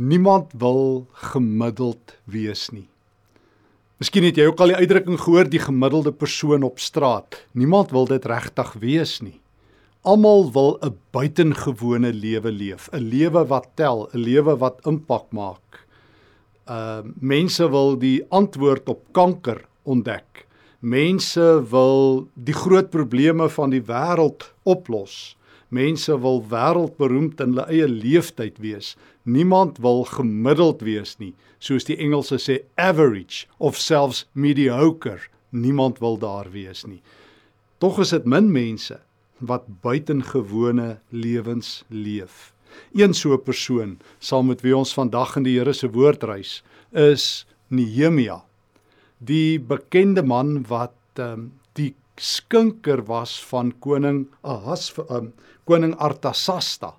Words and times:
Niemand 0.00 0.54
wil 0.56 1.04
gemiddeld 1.12 2.14
wees 2.24 2.70
nie. 2.72 2.86
Miskien 4.00 4.24
het 4.24 4.38
jy 4.40 4.46
ook 4.48 4.62
al 4.64 4.72
die 4.72 4.78
uitdrukking 4.78 5.18
gehoor 5.20 5.48
die 5.52 5.60
gemiddelde 5.60 6.12
persoon 6.16 6.62
op 6.64 6.80
straat. 6.80 7.36
Niemand 7.52 7.92
wil 7.92 8.06
dit 8.08 8.24
regtig 8.24 8.70
wees 8.80 9.18
nie. 9.20 9.36
Almal 10.00 10.48
wil 10.54 10.78
'n 10.80 10.96
buitengewone 11.12 12.12
lewe 12.12 12.50
leef, 12.50 12.88
'n 12.92 13.04
lewe 13.12 13.44
wat 13.44 13.68
tel, 13.76 14.08
'n 14.14 14.18
lewe 14.18 14.56
wat 14.56 14.80
impak 14.86 15.26
maak. 15.32 15.84
Uh 16.66 17.02
mense 17.20 17.68
wil 17.68 17.98
die 17.98 18.24
antwoord 18.30 18.88
op 18.88 19.04
kanker 19.12 19.68
ontdek. 19.82 20.46
Mense 20.80 21.62
wil 21.70 22.28
die 22.34 22.54
groot 22.54 22.90
probleme 22.90 23.48
van 23.48 23.70
die 23.70 23.82
wêreld 23.82 24.54
oplos. 24.62 25.36
Mense 25.70 26.16
wil 26.20 26.42
wêreldberoemd 26.50 27.40
in 27.40 27.54
hulle 27.54 27.66
eie 27.70 27.88
leeftyd 27.88 28.58
wees. 28.58 28.96
Niemand 29.22 29.78
wil 29.78 30.04
gemiddeld 30.04 30.82
wees 30.82 31.16
nie, 31.22 31.32
soos 31.62 31.86
die 31.86 31.98
Engelse 32.02 32.40
sê 32.42 32.56
average 32.74 33.46
of 33.58 33.78
selfs 33.78 34.24
mediocre. 34.32 35.28
Niemand 35.50 35.98
wil 36.02 36.18
daar 36.18 36.50
wees 36.50 36.82
nie. 36.86 37.00
Tog 37.78 38.00
is 38.02 38.10
dit 38.12 38.26
min 38.26 38.50
mense 38.52 38.98
wat 39.38 39.68
buitengewone 39.82 40.98
lewens 41.08 41.84
leef. 41.88 42.52
Een 42.92 43.14
so 43.14 43.32
'n 43.34 43.42
persoon 43.42 43.98
saam 44.18 44.46
met 44.46 44.60
wie 44.60 44.76
ons 44.76 44.94
vandag 44.94 45.36
in 45.36 45.42
die 45.42 45.58
Here 45.58 45.72
se 45.72 45.90
woord 45.90 46.22
reis, 46.22 46.62
is 46.92 47.46
Nehemia. 47.68 48.42
Die 49.18 49.60
bekende 49.60 50.22
man 50.22 50.64
wat 50.68 50.94
um, 51.18 51.52
die 51.72 51.94
skinker 52.20 53.00
was 53.08 53.38
van 53.50 53.72
koning 53.80 54.26
Ahas 54.44 54.90
um, 55.08 55.32
koning 55.64 55.94
Artasasta 55.96 56.94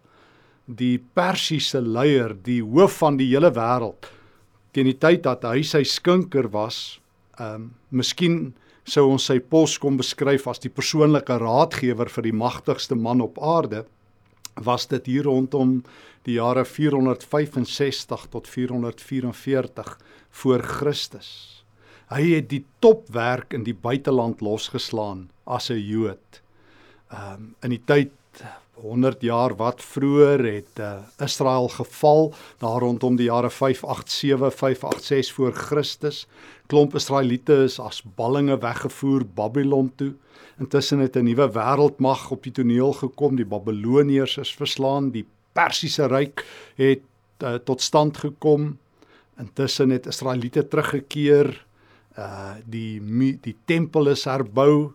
die 0.66 0.98
persiese 0.98 1.82
leier 1.82 2.34
die 2.34 2.62
hoof 2.62 3.02
van 3.02 3.18
die 3.20 3.30
hele 3.34 3.52
wêreld. 3.54 4.08
Teen 4.72 4.88
die 4.88 4.98
tyd 4.98 5.26
dat 5.28 5.46
hy 5.46 5.62
sy 5.68 5.84
skinker 5.86 6.50
was 6.54 7.00
um 7.42 7.72
miskien 7.92 8.54
sou 8.88 9.08
ons 9.12 9.28
sy 9.30 9.38
pos 9.40 9.78
kom 9.82 9.98
beskryf 10.00 10.48
as 10.50 10.62
die 10.64 10.74
persoonlike 10.74 11.38
raadgewer 11.42 12.10
vir 12.10 12.28
die 12.28 12.36
magtigste 12.36 12.98
man 12.98 13.22
op 13.22 13.38
aarde 13.38 13.86
was 14.66 14.88
dit 14.90 15.06
hier 15.08 15.30
rondom 15.30 15.80
die 16.26 16.38
jare 16.40 16.66
465 16.66 18.28
tot 18.34 18.50
444 18.50 19.98
voor 20.42 20.66
Christus 20.66 21.61
Hy 22.12 22.34
het 22.36 22.50
die 22.52 22.66
topwerk 22.84 23.54
in 23.56 23.64
die 23.64 23.76
buiteland 23.76 24.42
losgeslaan 24.44 25.30
as 25.48 25.70
'n 25.72 25.80
Jood. 25.80 26.42
Ehm 27.12 27.34
um, 27.34 27.56
in 27.64 27.70
die 27.70 27.84
tyd 27.86 28.12
100 28.82 29.22
jaar 29.22 29.56
wat 29.56 29.82
vroeër 29.82 30.44
het 30.46 30.80
uh, 30.80 30.98
Israel 31.24 31.70
geval 31.70 32.34
daar 32.58 32.82
rondom 32.82 33.16
die 33.16 33.30
jare 33.30 33.50
587 33.50 34.60
586 34.60 35.34
voor 35.36 35.54
Christus. 35.54 36.28
Klomp 36.68 36.96
Israeliete 36.96 37.64
is 37.64 37.80
as 37.80 38.04
ballinge 38.16 38.58
weggevoer 38.58 39.26
Babylon 39.26 39.92
toe. 39.96 40.14
Intussen 40.60 41.00
het 41.00 41.16
'n 41.16 41.24
nuwe 41.24 41.48
wêreldmag 41.52 42.32
op 42.32 42.44
die 42.44 42.52
toneel 42.52 42.94
gekom. 42.94 43.36
Die 43.36 43.46
Babiloniërs 43.46 44.38
is 44.38 44.56
verslaan. 44.56 45.12
Die 45.12 45.26
Persiese 45.54 46.08
ryk 46.08 46.46
het 46.76 47.02
uh, 47.44 47.56
tot 47.56 47.82
stand 47.82 48.18
gekom. 48.18 48.78
Intussen 49.38 49.90
het 49.90 50.06
Israeliete 50.06 50.68
teruggekeer 50.68 51.66
uh 52.18 52.56
die 52.66 53.00
die 53.42 53.56
tempel 53.66 54.12
is 54.12 54.26
herbou 54.28 54.92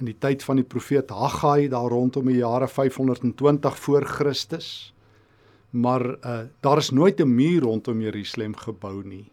in 0.00 0.08
die 0.08 0.18
tyd 0.18 0.42
van 0.46 0.58
die 0.60 0.66
profeet 0.66 1.10
Haggai 1.10 1.68
daar 1.70 1.90
rondom 1.90 2.26
die 2.30 2.40
jare 2.40 2.68
520 2.68 3.78
voor 3.78 4.06
Christus. 4.06 4.68
Maar 5.70 6.04
uh 6.22 6.42
daar 6.60 6.78
is 6.78 6.90
nooit 6.90 7.20
'n 7.20 7.34
muur 7.34 7.62
rondom 7.62 8.00
Jerusalem 8.00 8.56
gebou 8.56 9.02
nie. 9.04 9.30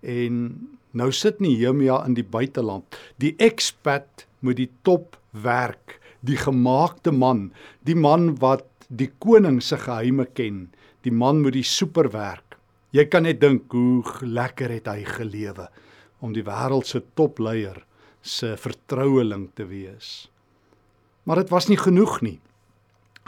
En 0.00 0.68
nou 0.90 1.12
sit 1.12 1.40
Nehemia 1.40 2.04
in 2.06 2.14
die 2.14 2.24
buiteland. 2.24 2.84
Die 3.16 3.34
expat 3.36 4.26
moet 4.40 4.56
die 4.56 4.70
top 4.82 5.16
werk, 5.30 6.00
die 6.20 6.36
gemaakte 6.36 7.12
man, 7.12 7.52
die 7.80 7.96
man 7.96 8.38
wat 8.38 8.64
die 8.88 9.10
koning 9.18 9.62
se 9.62 9.76
geheime 9.76 10.26
ken, 10.26 10.70
die 11.02 11.12
man 11.12 11.42
moet 11.42 11.52
die 11.52 11.62
superwerk. 11.62 12.56
Jy 12.90 13.04
kan 13.04 13.22
net 13.22 13.40
dink 13.40 13.72
hoe 13.72 14.02
lekker 14.22 14.70
het 14.70 14.86
hy 14.86 15.04
gelewe 15.04 15.68
om 16.26 16.34
die 16.34 16.44
wêreld 16.46 16.88
se 16.90 17.02
topleier 17.14 17.84
se 18.26 18.56
vertroueling 18.58 19.48
te 19.54 19.68
wees. 19.70 20.26
Maar 21.26 21.44
dit 21.44 21.52
was 21.54 21.68
nie 21.70 21.78
genoeg 21.78 22.20
nie. 22.26 22.38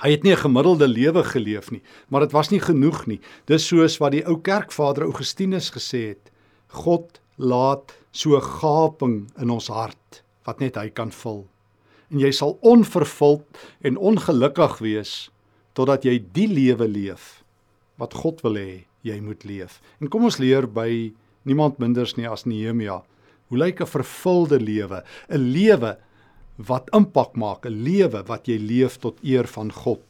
Hy 0.02 0.10
het 0.14 0.22
nie 0.22 0.32
'n 0.32 0.44
gemiddelde 0.46 0.88
lewe 0.88 1.24
geleef 1.24 1.70
nie, 1.70 1.82
maar 2.08 2.20
dit 2.20 2.32
was 2.32 2.50
nie 2.50 2.60
genoeg 2.60 3.06
nie. 3.06 3.20
Dis 3.46 3.66
soos 3.66 3.98
wat 3.98 4.12
die 4.12 4.26
ou 4.26 4.38
kerkvader 4.38 5.02
Augustinus 5.02 5.70
gesê 5.70 6.08
het: 6.08 6.30
God 6.68 7.20
laat 7.36 7.94
so 8.12 8.40
gaping 8.40 9.30
in 9.38 9.50
ons 9.50 9.68
hart 9.68 10.22
wat 10.44 10.60
net 10.60 10.76
hy 10.76 10.88
kan 10.90 11.10
vul. 11.10 11.46
En 12.10 12.18
jy 12.18 12.30
sal 12.32 12.58
onvervuld 12.60 13.44
en 13.80 13.96
ongelukkig 13.96 14.78
wees 14.78 15.30
totdat 15.72 16.04
jy 16.04 16.18
die 16.32 16.48
lewe 16.48 16.88
leef 16.88 17.42
wat 17.96 18.14
God 18.14 18.40
wil 18.42 18.54
hê 18.54 18.84
jy 19.02 19.20
moet 19.20 19.44
leef. 19.44 19.80
En 20.00 20.08
kom 20.08 20.24
ons 20.24 20.38
leer 20.38 20.66
by 20.66 21.12
niemand 21.48 21.80
minders 21.82 22.16
nie 22.18 22.28
as 22.28 22.44
Nehemia. 22.44 23.00
Hoe 23.48 23.58
lyk 23.58 23.80
'n 23.80 23.86
vervulde 23.86 24.60
lewe? 24.60 25.02
'n 25.28 25.52
Lewe 25.52 25.96
wat 26.56 26.90
impak 26.92 27.36
maak, 27.36 27.66
'n 27.66 27.82
lewe 27.82 28.22
wat 28.26 28.46
jy 28.48 28.58
leef 28.58 28.98
tot 28.98 29.18
eer 29.22 29.46
van 29.46 29.72
God. 29.72 30.04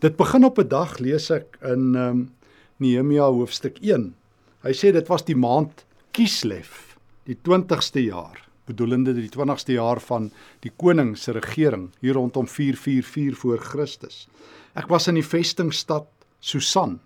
Dit 0.00 0.16
begin 0.16 0.44
op 0.44 0.58
'n 0.58 0.68
dag 0.68 0.98
lees 0.98 1.30
ek 1.30 1.58
in 1.62 1.94
ehm 1.94 2.08
um, 2.08 2.30
Nehemia 2.78 3.30
hoofstuk 3.30 3.78
1. 3.80 4.14
Hy 4.62 4.72
sê 4.72 4.92
dit 4.92 5.08
was 5.08 5.22
die 5.22 5.36
maand 5.36 5.84
Kislev, 6.10 6.96
die 7.24 7.36
20ste 7.36 8.02
jaar, 8.02 8.48
bedoelende 8.66 9.14
die 9.14 9.30
20ste 9.30 9.76
jaar 9.76 10.00
van 10.00 10.30
die 10.60 10.72
koning 10.76 11.16
se 11.18 11.32
regering 11.32 11.90
hier 12.00 12.14
rondom 12.14 12.46
444 12.46 13.38
voor 13.38 13.58
Christus. 13.58 14.28
Ek 14.74 14.88
was 14.88 15.08
in 15.08 15.14
die 15.14 15.26
vestingstad 15.26 16.08
Susan 16.40 17.00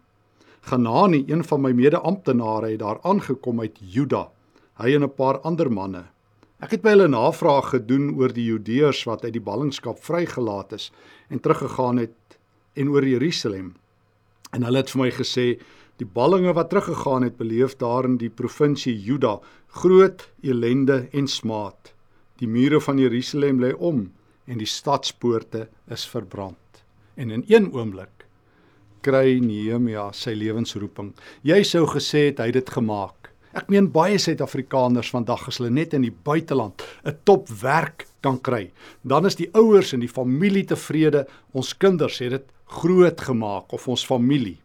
Ganani, 0.67 1.23
een 1.27 1.45
van 1.47 1.61
my 1.63 1.71
mede-amptenare, 1.71 2.73
het 2.73 2.81
daar 2.83 2.99
aangekom 3.07 3.61
uit 3.63 3.77
Juda, 3.79 4.25
hy 4.83 4.95
en 4.95 5.05
'n 5.05 5.15
paar 5.15 5.39
ander 5.41 5.71
manne. 5.73 6.05
Ek 6.59 6.71
het 6.71 6.83
by 6.83 6.89
hulle 6.97 7.09
navraag 7.09 7.69
gedoen 7.71 8.17
oor 8.19 8.33
die 8.33 8.45
Judeërs 8.51 9.05
wat 9.05 9.25
uit 9.25 9.33
die 9.33 9.45
ballingskap 9.45 9.99
vrygelaat 10.03 10.73
is 10.73 10.91
en 11.29 11.41
teruggegaan 11.41 11.97
het 11.97 12.39
en 12.75 12.89
oor 12.89 13.07
Jerusalem. 13.07 13.75
En 14.51 14.63
hulle 14.63 14.77
het 14.77 14.91
vir 14.91 15.03
my 15.03 15.11
gesê 15.11 15.61
die 15.97 16.09
ballinge 16.19 16.53
wat 16.53 16.71
teruggegaan 16.71 17.23
het 17.23 17.37
beleef 17.37 17.77
daar 17.77 18.05
in 18.05 18.17
die 18.17 18.31
provinsie 18.31 18.97
Juda 19.03 19.39
groot 19.67 20.31
ellende 20.43 21.09
en 21.13 21.27
smaad. 21.27 21.95
Die 22.39 22.49
mure 22.49 22.81
van 22.81 22.99
Jerusalem 22.99 23.61
lê 23.61 23.73
om 23.79 24.13
en 24.47 24.59
die 24.59 24.67
stadspoorte 24.67 25.69
is 25.87 26.09
verbrand. 26.09 26.83
En 27.15 27.31
in 27.31 27.45
een 27.47 27.73
oomblik 27.73 28.16
kry 29.07 29.39
Nehemia 29.43 30.11
sy 30.17 30.35
lewensroeping. 30.35 31.13
Jy 31.47 31.63
sou 31.67 31.85
gesê 31.91 32.29
het 32.31 32.43
hy 32.43 32.51
het 32.51 32.59
dit 32.59 32.75
gemaak. 32.75 33.31
Ek 33.57 33.71
meen 33.73 33.89
baie 33.93 34.19
Suid-Afrikaners 34.21 35.13
vandag 35.15 35.47
as 35.49 35.61
hulle 35.61 35.71
net 35.73 35.95
in 35.97 36.05
die 36.05 36.13
buiteland 36.13 36.83
'n 37.05 37.17
top 37.25 37.49
werk 37.63 38.07
kan 38.21 38.39
kry, 38.39 38.73
dan 39.03 39.27
is 39.27 39.37
die 39.37 39.51
ouers 39.55 39.93
en 39.95 40.01
die 40.01 40.13
familie 40.13 40.65
tevrede. 40.65 41.27
Ons 41.55 41.73
kinders 41.73 42.19
het 42.19 42.31
dit 42.31 42.47
groot 42.67 43.21
gemaak 43.21 43.73
of 43.73 43.89
ons 43.89 44.07
familie. 44.07 44.59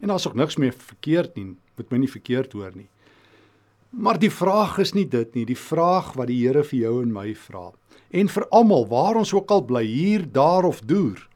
En 0.00 0.08
daar's 0.08 0.26
ook 0.26 0.36
niks 0.36 0.56
meer 0.56 0.72
verkeerd 0.72 1.34
nie, 1.36 1.56
moet 1.76 1.90
my 1.90 1.98
nie 1.98 2.10
verkeerd 2.10 2.52
hoor 2.52 2.72
nie. 2.74 2.88
Maar 3.90 4.18
die 4.18 4.30
vraag 4.30 4.78
is 4.78 4.92
nie 4.92 5.08
dit 5.08 5.34
nie, 5.34 5.44
die 5.44 5.56
vraag 5.56 6.12
wat 6.14 6.28
die 6.28 6.46
Here 6.46 6.62
vir 6.62 6.78
jou 6.78 7.02
en 7.02 7.12
my 7.12 7.34
vra. 7.34 7.72
En 8.10 8.28
vir 8.28 8.46
almal, 8.50 8.86
waar 8.86 9.16
ons 9.16 9.32
ook 9.32 9.50
al 9.50 9.64
bly, 9.64 9.84
hier, 9.84 10.26
daar 10.32 10.64
of 10.64 10.80
deur, 10.80 11.28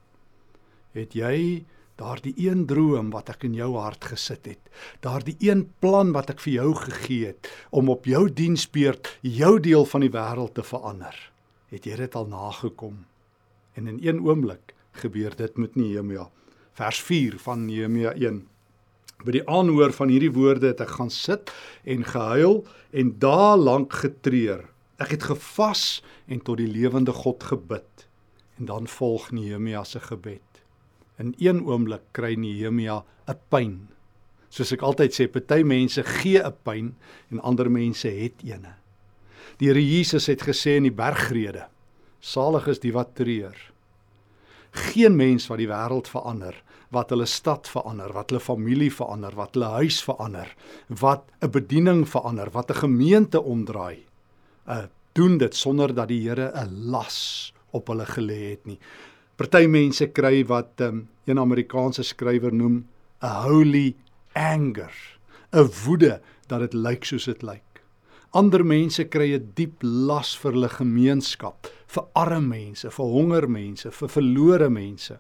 het 0.93 1.15
jy 1.15 1.65
daardie 2.01 2.35
een 2.37 2.67
droom 2.67 3.11
wat 3.13 3.29
ek 3.35 3.45
in 3.49 3.55
jou 3.55 3.75
hart 3.77 4.05
gesit 4.13 4.47
het, 4.49 4.71
daardie 5.05 5.37
een 5.41 5.67
plan 5.85 6.13
wat 6.17 6.33
ek 6.33 6.41
vir 6.45 6.53
jou 6.53 6.71
gegee 6.75 7.33
het 7.33 7.51
om 7.71 7.91
op 7.93 8.09
jou 8.09 8.27
diensbeurt 8.31 9.19
jou 9.21 9.59
deel 9.61 9.85
van 9.89 10.05
die 10.07 10.13
wêreld 10.13 10.55
te 10.57 10.65
verander. 10.67 11.17
Het 11.73 11.87
jy 11.89 11.97
dit 12.05 12.15
al 12.15 12.29
nagekom? 12.29 13.05
En 13.75 13.89
in 13.89 14.01
een 14.03 14.21
oomblik 14.25 14.75
gebeur 15.01 15.37
dit 15.37 15.57
met 15.57 15.77
Nehemia. 15.77 16.29
Vers 16.77 17.01
4 17.03 17.39
van 17.39 17.65
Nehemia 17.67 18.13
1. 18.13 18.43
By 19.23 19.37
die 19.39 19.45
aanhoor 19.49 19.93
van 19.95 20.11
hierdie 20.13 20.33
woorde 20.35 20.73
het 20.73 20.83
ek 20.83 20.97
gaan 20.99 21.11
sit 21.13 21.53
en 21.85 22.05
gehuil 22.05 22.63
en 22.93 23.15
daar 23.23 23.57
lank 23.57 23.95
getreur. 24.03 24.67
Ek 25.01 25.15
het 25.17 25.29
gevas 25.31 26.03
en 26.27 26.43
tot 26.45 26.61
die 26.61 26.69
lewende 26.69 27.15
God 27.15 27.45
gebid. 27.45 28.07
En 28.59 28.69
dan 28.69 28.89
volg 28.89 29.31
Nehemia 29.33 29.85
se 29.85 30.01
gebed. 30.01 30.52
In 31.23 31.35
een 31.39 31.63
oomblik 31.63 32.09
kry 32.17 32.35
Nehemia 32.35 33.05
'n 33.31 33.39
pyn. 33.49 33.89
Soos 34.51 34.73
ek 34.73 34.83
altyd 34.83 35.15
sê, 35.15 35.29
party 35.31 35.63
mense 35.63 36.03
gee 36.03 36.43
'n 36.43 36.57
pyn 36.65 36.95
en 37.31 37.41
ander 37.41 37.71
mense 37.71 38.09
het 38.09 38.43
eene. 38.43 38.75
Die 39.59 39.69
Here 39.69 39.81
Jesus 39.81 40.27
het 40.27 40.43
gesê 40.43 40.77
in 40.77 40.83
die 40.83 40.99
bergrede: 41.05 41.69
Salig 42.21 42.67
is 42.67 42.81
die 42.81 42.93
wat 42.93 43.15
treur. 43.15 43.57
Geen 44.73 45.17
mens 45.17 45.47
wat 45.47 45.59
die 45.59 45.69
wêreld 45.69 46.09
verander 46.09 46.57
wat 46.93 47.13
hulle 47.13 47.27
stad 47.27 47.69
verander, 47.73 48.13
wat 48.13 48.31
hulle 48.31 48.41
familie 48.41 48.91
verander, 48.93 49.33
wat 49.37 49.57
hulle 49.57 49.71
huis 49.79 50.03
verander, 50.05 50.49
wat 50.89 51.25
'n 51.41 51.51
bediening 51.51 52.09
verander, 52.09 52.51
wat 52.53 52.71
'n 52.71 52.83
gemeente 52.85 53.41
omdraai. 53.43 54.05
Uh 54.69 54.85
doen 55.15 55.39
dit 55.39 55.55
sonder 55.55 55.95
dat 55.95 56.09
die 56.09 56.29
Here 56.29 56.53
'n 56.55 56.91
las 56.91 57.53
op 57.71 57.89
hulle 57.89 58.07
gelê 58.07 58.51
het 58.51 58.67
nie. 58.67 58.79
Party 59.37 59.67
mense 59.67 60.07
kry 60.07 60.45
wat 60.47 60.81
um, 60.81 61.09
een 61.25 61.39
Amerikaanse 61.39 62.03
skrywer 62.03 62.55
noem 62.55 62.87
'n 63.23 63.43
holy 63.45 63.95
anger, 64.35 64.93
'n 65.53 65.69
woede 65.85 66.21
dat 66.49 66.61
dit 66.61 66.75
lyk 66.75 67.05
soos 67.05 67.25
dit 67.25 67.43
lyk. 67.43 67.83
Ander 68.31 68.65
mense 68.65 69.05
kry 69.05 69.35
'n 69.35 69.53
diep 69.55 69.83
las 69.83 70.37
vir 70.37 70.53
hulle 70.53 70.69
gemeenskap, 70.69 71.67
vir 71.87 72.05
arme 72.15 72.49
mense, 72.49 72.91
vir 72.91 73.07
honger 73.07 73.49
mense, 73.49 73.91
vir 73.91 74.09
verlore 74.09 74.71
mense. 74.71 75.19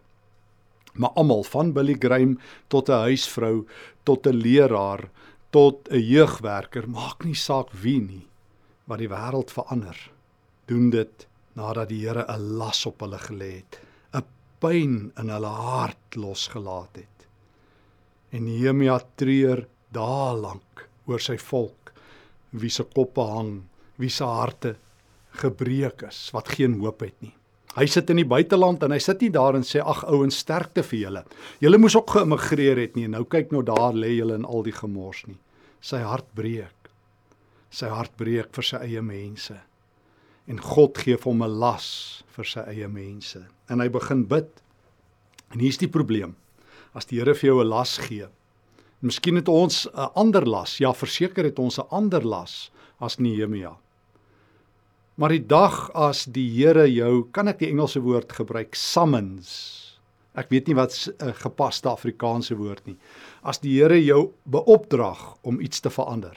Maar 0.94 1.10
almal 1.16 1.42
van 1.42 1.72
Billy 1.72 1.96
Graham 1.98 2.38
tot 2.68 2.88
'n 2.88 3.04
huisvrou, 3.08 3.66
tot 4.04 4.26
'n 4.26 4.36
leraar, 4.36 5.10
tot 5.50 5.88
'n 5.90 6.00
jeugwerker, 6.00 6.88
maak 6.88 7.24
nie 7.24 7.34
saak 7.34 7.70
wie 7.72 8.00
nie, 8.00 8.26
wat 8.86 8.98
die 8.98 9.08
wêreld 9.08 9.50
verander, 9.50 10.10
doen 10.66 10.90
dit 10.90 11.26
nadat 11.54 11.88
die 11.88 12.06
Here 12.06 12.24
'n 12.28 12.56
las 12.58 12.86
op 12.86 13.00
hulle 13.00 13.18
gelê 13.18 13.52
het, 13.56 13.80
pyn 14.62 15.10
in 15.18 15.32
hulle 15.32 15.50
hart 15.50 16.16
losgelaat 16.16 17.02
het. 17.02 17.26
En 18.32 18.46
Nehemia 18.46 19.00
treur 19.18 19.66
dae 19.92 20.32
lank 20.38 20.86
oor 21.10 21.20
sy 21.20 21.36
volk 21.42 21.92
wie 22.52 22.70
se 22.70 22.84
koppe 22.84 23.24
hang, 23.26 23.62
wie 24.00 24.10
se 24.12 24.24
harte 24.28 24.76
gebreek 25.40 26.04
is, 26.08 26.28
wat 26.36 26.52
geen 26.56 26.78
hoop 26.80 27.00
het 27.04 27.16
nie. 27.24 27.32
Hy 27.72 27.86
sit 27.88 28.10
in 28.12 28.18
die 28.20 28.28
buiteland 28.28 28.82
en 28.84 28.92
hy 28.92 28.98
sit 29.00 29.22
nie 29.24 29.30
daar 29.32 29.56
en 29.56 29.64
sê 29.64 29.80
ag 29.80 30.02
ouens 30.04 30.36
sterkte 30.44 30.84
vir 30.84 30.98
julle. 31.06 31.22
Julle 31.64 31.80
moes 31.80 31.96
ook 31.96 32.12
geëmigreer 32.18 32.82
het 32.82 32.98
nie 32.98 33.06
en 33.08 33.16
nou 33.16 33.24
kyk 33.24 33.54
nou 33.54 33.62
daar 33.64 33.96
lê 33.96 34.12
julle 34.18 34.36
in 34.36 34.44
al 34.44 34.66
die 34.66 34.76
gemors 34.76 35.24
nie. 35.24 35.38
Sy 35.80 36.02
hart 36.04 36.28
breek. 36.36 36.90
Sy 37.72 37.88
hart 37.88 38.12
breek 38.20 38.52
vir 38.52 38.68
sy 38.68 38.82
eie 38.84 39.00
mense. 39.04 39.56
En 40.46 40.58
God 40.58 40.98
gee 40.98 41.16
vir 41.16 41.30
hom 41.30 41.42
'n 41.42 41.58
las 41.58 42.24
vir 42.34 42.44
sy 42.44 42.60
eie 42.60 42.88
mense. 42.88 43.46
En 43.68 43.80
hy 43.80 43.88
begin 43.88 44.24
bid. 44.24 44.48
En 45.52 45.60
hier's 45.60 45.78
die 45.78 45.88
probleem. 45.88 46.36
As 46.94 47.06
die 47.06 47.18
Here 47.18 47.34
vir 47.34 47.48
jou 47.48 47.60
'n 47.62 47.68
las 47.68 47.98
gee, 47.98 48.26
miskien 49.00 49.36
het 49.36 49.48
ons 49.48 49.86
'n 49.86 50.10
ander 50.14 50.46
las. 50.46 50.78
Ja, 50.78 50.92
verseker 50.92 51.44
het 51.44 51.58
ons 51.58 51.78
'n 51.78 51.88
ander 51.90 52.22
las 52.24 52.70
as 53.00 53.18
Nehemia. 53.18 53.76
Maar 55.14 55.28
die 55.28 55.46
dag 55.46 55.90
as 55.94 56.24
die 56.24 56.48
Here 56.50 56.86
jou, 56.88 57.28
kan 57.32 57.48
ek 57.48 57.58
die 57.58 57.68
Engelse 57.68 58.00
woord 58.00 58.32
gebruik, 58.32 58.74
summons. 58.74 59.98
Ek 60.34 60.48
weet 60.48 60.66
nie 60.66 60.74
wat 60.74 60.94
'n 61.20 61.32
gepaste 61.32 61.88
Afrikaanse 61.88 62.56
woord 62.56 62.86
nie. 62.86 62.96
As 63.42 63.58
die 63.58 63.78
Here 63.78 64.04
jou 64.04 64.32
beopdrag 64.44 65.36
om 65.42 65.60
iets 65.60 65.80
te 65.80 65.90
verander. 65.90 66.36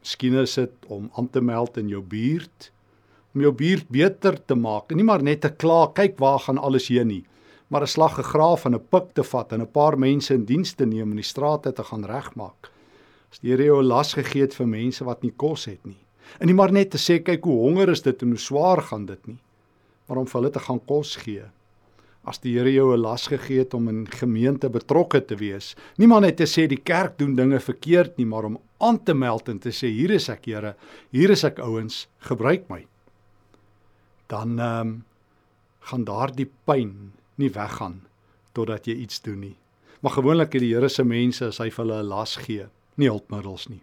Miskien 0.00 0.34
is 0.34 0.54
dit 0.54 0.72
om 0.88 1.10
aan 1.16 1.30
te 1.30 1.40
meld 1.40 1.76
in 1.76 1.88
jou 1.88 2.02
buurt, 2.02 2.70
om 3.34 3.40
jou 3.40 3.52
buurt 3.52 3.88
beter 3.88 4.44
te 4.46 4.54
maak. 4.54 4.92
Nie 4.94 5.04
maar 5.04 5.22
net 5.22 5.40
te 5.40 5.50
kla, 5.50 5.92
kyk 5.94 6.18
waar 6.18 6.38
gaan 6.38 6.58
alles 6.58 6.88
heen 6.88 7.08
nie, 7.08 7.24
maar 7.68 7.82
'n 7.82 7.86
slag 7.86 8.14
gegraaf 8.14 8.64
en 8.66 8.74
'n 8.74 8.86
pik 8.90 9.14
te 9.14 9.22
vat 9.22 9.52
en 9.52 9.60
'n 9.60 9.72
paar 9.72 9.98
mense 9.98 10.34
in 10.34 10.44
diens 10.44 10.72
te 10.74 10.86
neem 10.86 11.10
en 11.10 11.16
die 11.16 11.22
strate 11.22 11.72
te 11.72 11.84
gaan 11.84 12.04
regmaak. 12.04 12.70
As 13.30 13.38
die 13.38 13.50
Here 13.50 13.64
jou 13.64 13.82
'n 13.82 13.86
las 13.88 14.14
gegee 14.14 14.42
het 14.42 14.54
vir 14.54 14.66
mense 14.66 15.04
wat 15.04 15.22
nie 15.22 15.32
kos 15.36 15.64
het 15.64 15.84
nie 15.84 16.04
En 16.40 16.50
nie 16.50 16.56
maar 16.56 16.72
net 16.74 16.92
te 16.94 17.00
sê 17.00 17.20
kyk 17.22 17.44
hoe 17.46 17.58
honger 17.66 17.92
is 17.94 18.02
dit 18.04 18.24
en 18.24 18.34
hoe 18.34 18.40
swaar 18.40 18.82
gaan 18.88 19.06
dit 19.06 19.20
nie. 19.28 19.38
Maar 20.08 20.22
om 20.22 20.28
vir 20.28 20.40
hulle 20.40 20.52
te 20.54 20.62
gaan 20.66 20.80
kos 20.88 21.14
gee. 21.22 21.44
As 22.24 22.40
die 22.40 22.54
Here 22.56 22.72
jou 22.72 22.94
'n 22.94 23.00
las 23.00 23.26
gegee 23.28 23.58
het 23.58 23.74
om 23.74 23.88
in 23.88 24.06
gemeente 24.06 24.68
betrokke 24.68 25.20
te 25.20 25.36
wees, 25.36 25.74
nie 25.98 26.06
maar 26.06 26.22
net 26.22 26.36
te 26.36 26.44
sê 26.44 26.66
die 26.66 26.80
kerk 26.80 27.18
doen 27.18 27.36
dinge 27.36 27.60
verkeerd 27.60 28.16
nie, 28.16 28.26
maar 28.26 28.44
om 28.44 28.58
aan 28.80 29.04
te 29.04 29.14
meld 29.14 29.48
en 29.48 29.58
te 29.58 29.70
sê 29.70 29.88
hier 29.88 30.10
is 30.10 30.28
ek 30.28 30.46
Here, 30.46 30.74
hier 31.10 31.30
is 31.30 31.44
ek 31.44 31.58
ouens, 31.58 32.08
gebruik 32.18 32.68
my. 32.68 32.86
Dan 34.34 34.58
um, 34.58 34.92
gaan 35.90 36.04
daardie 36.08 36.50
pyn 36.66 36.94
nie 37.40 37.52
weggaan 37.54 38.02
totdat 38.54 38.86
jy 38.86 38.98
iets 39.06 39.22
doen 39.22 39.40
nie. 39.48 39.56
Maar 40.02 40.18
gewoonlik 40.18 40.52
het 40.54 40.62
die 40.62 40.74
Here 40.74 40.88
se 40.88 41.04
mense 41.06 41.48
as 41.50 41.58
hy 41.62 41.70
vir 41.70 41.84
hulle 41.84 42.02
'n 42.02 42.08
las 42.10 42.36
gee, 42.36 42.66
nie 42.96 43.10
hulpmiddels 43.10 43.68
nie 43.70 43.82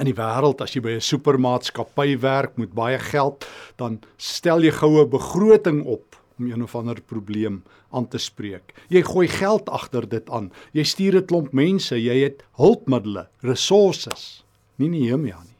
in 0.00 0.08
die 0.08 0.16
wêreld 0.16 0.62
as 0.64 0.74
jy 0.74 0.80
by 0.84 0.94
'n 0.96 1.04
supermaatskappy 1.04 2.16
werk 2.20 2.56
met 2.56 2.72
baie 2.72 2.98
geld, 2.98 3.44
dan 3.76 4.00
stel 4.16 4.64
jy 4.64 4.72
goue 4.72 5.06
begroting 5.06 5.84
op 5.84 6.16
om 6.38 6.50
een 6.50 6.62
of 6.62 6.74
ander 6.74 7.00
probleem 7.00 7.62
aan 7.92 8.08
te 8.08 8.18
spreek. 8.18 8.72
Jy 8.88 9.02
gooi 9.02 9.28
geld 9.28 9.68
agter 9.68 10.08
dit 10.08 10.30
aan. 10.30 10.50
Jy 10.72 10.84
stuur 10.84 11.16
'n 11.16 11.26
klomp 11.26 11.52
mense, 11.52 11.94
jy 11.94 12.24
het 12.24 12.42
hulpmiddels, 12.56 13.26
resources. 13.42 14.44
Nie 14.76 14.88
Nehemia 14.88 15.38
nie. 15.44 15.58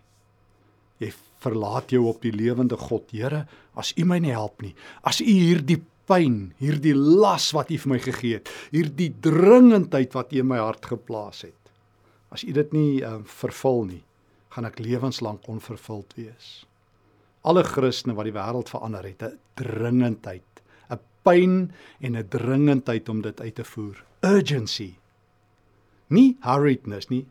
Jy 0.99 1.13
verlaat 1.41 1.93
jou 1.95 2.05
op 2.11 2.21
die 2.23 2.35
lewende 2.35 2.77
God. 2.77 3.11
Here, 3.11 3.47
as 3.75 3.95
U 3.97 4.05
my 4.05 4.19
nie 4.23 4.35
help 4.35 4.63
nie, 4.63 4.75
as 5.07 5.21
U 5.21 5.27
hierdie 5.29 5.81
pyn, 6.11 6.53
hierdie 6.61 6.95
las 6.97 7.51
wat 7.57 7.71
U 7.71 7.79
vir 7.79 7.93
my 7.95 8.01
gegee 8.03 8.41
het, 8.41 8.51
hierdie 8.75 9.13
dringendheid 9.23 10.15
wat 10.17 10.35
U 10.35 10.43
in 10.43 10.51
my 10.51 10.61
hart 10.61 10.91
geplaas 10.91 11.45
het, 11.47 11.75
as 12.35 12.45
U 12.45 12.53
dit 12.57 12.75
nie 12.77 13.01
uh, 13.07 13.19
vervul 13.41 13.85
nie, 13.89 14.03
gaan 14.51 14.67
ek 14.67 14.81
lewenslank 14.83 15.47
onvervuld 15.51 16.17
wees. 16.19 16.65
Alle 17.47 17.63
Christene 17.65 18.17
wat 18.19 18.27
die 18.29 18.37
wêreld 18.37 18.69
verander 18.69 19.07
het, 19.07 19.23
'n 19.23 19.39
dringendheid, 19.57 20.63
'n 20.91 20.99
pyn 21.25 21.73
en 22.01 22.17
'n 22.17 22.29
dringendheid 22.29 23.09
om 23.09 23.23
dit 23.23 23.41
uit 23.41 23.55
te 23.55 23.65
voer. 23.65 24.05
Urgency. 24.23 24.95
Nie 26.09 26.37
hurriedness 26.43 27.09
nie. 27.09 27.27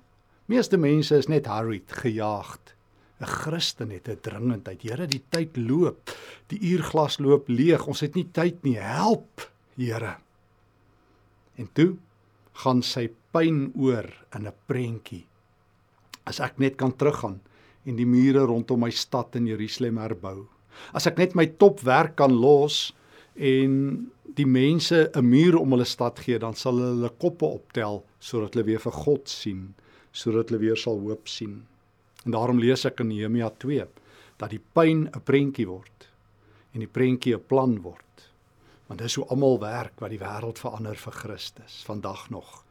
Meeste 0.46 0.78
mense 0.78 1.18
is 1.18 1.28
net 1.28 1.46
hurried, 1.46 1.92
gejaagd. 1.92 2.74
'n 3.20 3.26
Christen 3.26 3.90
het 3.92 4.08
'n 4.08 4.20
dringendheid. 4.22 4.82
Here, 4.82 5.08
die 5.08 5.24
tyd 5.30 5.58
loop. 5.58 6.10
Die 6.48 6.60
uurglas 6.72 7.20
loop 7.20 7.48
leeg. 7.48 7.88
Ons 7.88 8.00
het 8.00 8.16
nie 8.16 8.28
tyd 8.32 8.64
nie. 8.64 8.78
Help, 8.78 9.50
Here. 9.76 10.18
En 11.56 11.70
toe 11.74 11.96
gaan 12.64 12.82
sy 12.84 13.10
pyn 13.32 13.72
oor 13.76 14.08
in 14.36 14.48
'n 14.48 14.54
prentjie 14.68 15.26
as 16.30 16.40
ek 16.40 16.60
net 16.60 16.78
kan 16.78 16.94
teruggaan 16.96 17.40
en 17.86 17.96
die 17.96 18.06
mure 18.06 18.46
rondom 18.46 18.80
my 18.80 18.92
stad 18.92 19.36
in 19.36 19.48
Jerusalem 19.48 19.98
herbou. 19.98 20.48
As 20.94 21.08
ek 21.08 21.18
net 21.18 21.36
my 21.36 21.48
topwerk 21.60 22.16
kan 22.16 22.32
los 22.32 22.94
en 23.36 24.12
die 24.36 24.46
mense 24.46 25.10
'n 25.16 25.26
muur 25.26 25.58
om 25.58 25.72
hulle 25.72 25.86
stad 25.86 26.20
gee, 26.20 26.38
dan 26.38 26.54
sal 26.54 26.78
hulle 26.78 26.96
hulle 26.96 27.12
koppe 27.18 27.46
optel 27.46 28.04
sodat 28.20 28.54
hulle 28.54 28.66
weer 28.66 28.80
vir 28.80 28.92
God 28.92 29.30
sien, 29.30 29.74
sodat 30.12 30.50
hulle 30.50 30.62
weer 30.62 30.78
sal 30.78 31.00
hoop 31.00 31.28
sien. 31.28 31.66
En 32.26 32.32
daarom 32.32 32.60
lees 32.60 32.86
ek 32.86 33.00
in 33.00 33.08
Nehemia 33.08 33.50
2 33.50 33.86
dat 34.40 34.50
die 34.50 34.62
pyn 34.74 35.08
'n 35.08 35.24
prentjie 35.24 35.68
word 35.68 36.08
en 36.74 36.80
die 36.80 36.88
prentjie 36.88 37.36
'n 37.36 37.46
plan 37.48 37.82
word. 37.82 38.30
Want 38.88 39.00
dis 39.00 39.16
hoe 39.16 39.26
almal 39.26 39.60
werk 39.60 40.00
wat 40.00 40.10
die 40.10 40.20
wêreld 40.20 40.60
verander 40.60 40.96
vir 40.96 41.14
Christus 41.14 41.84
vandag 41.86 42.30
nog 42.30 42.64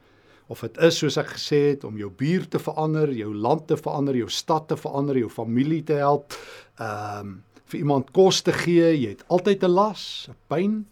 of 0.48 0.60
dit 0.64 0.78
is 0.80 0.98
soos 1.02 1.18
ek 1.20 1.34
gesê 1.36 1.58
het 1.74 1.84
om 1.84 1.98
jou 2.00 2.08
buurt 2.10 2.50
te 2.50 2.60
verander, 2.62 3.10
jou 3.12 3.34
land 3.36 3.66
te 3.68 3.76
verander, 3.76 4.16
jou 4.16 4.30
stad 4.32 4.68
te 4.70 4.78
verander, 4.80 5.18
jou 5.20 5.28
familie 5.28 5.82
te 5.84 6.00
help, 6.00 6.32
ehm 6.80 7.20
um, 7.20 7.36
vir 7.68 7.82
iemand 7.82 8.14
kos 8.16 8.38
te 8.40 8.52
gee, 8.56 8.94
jy 8.96 9.10
het 9.10 9.26
altyd 9.28 9.64
'n 9.64 9.68
las, 9.68 10.28
'n 10.30 10.36
pyn, 10.48 10.86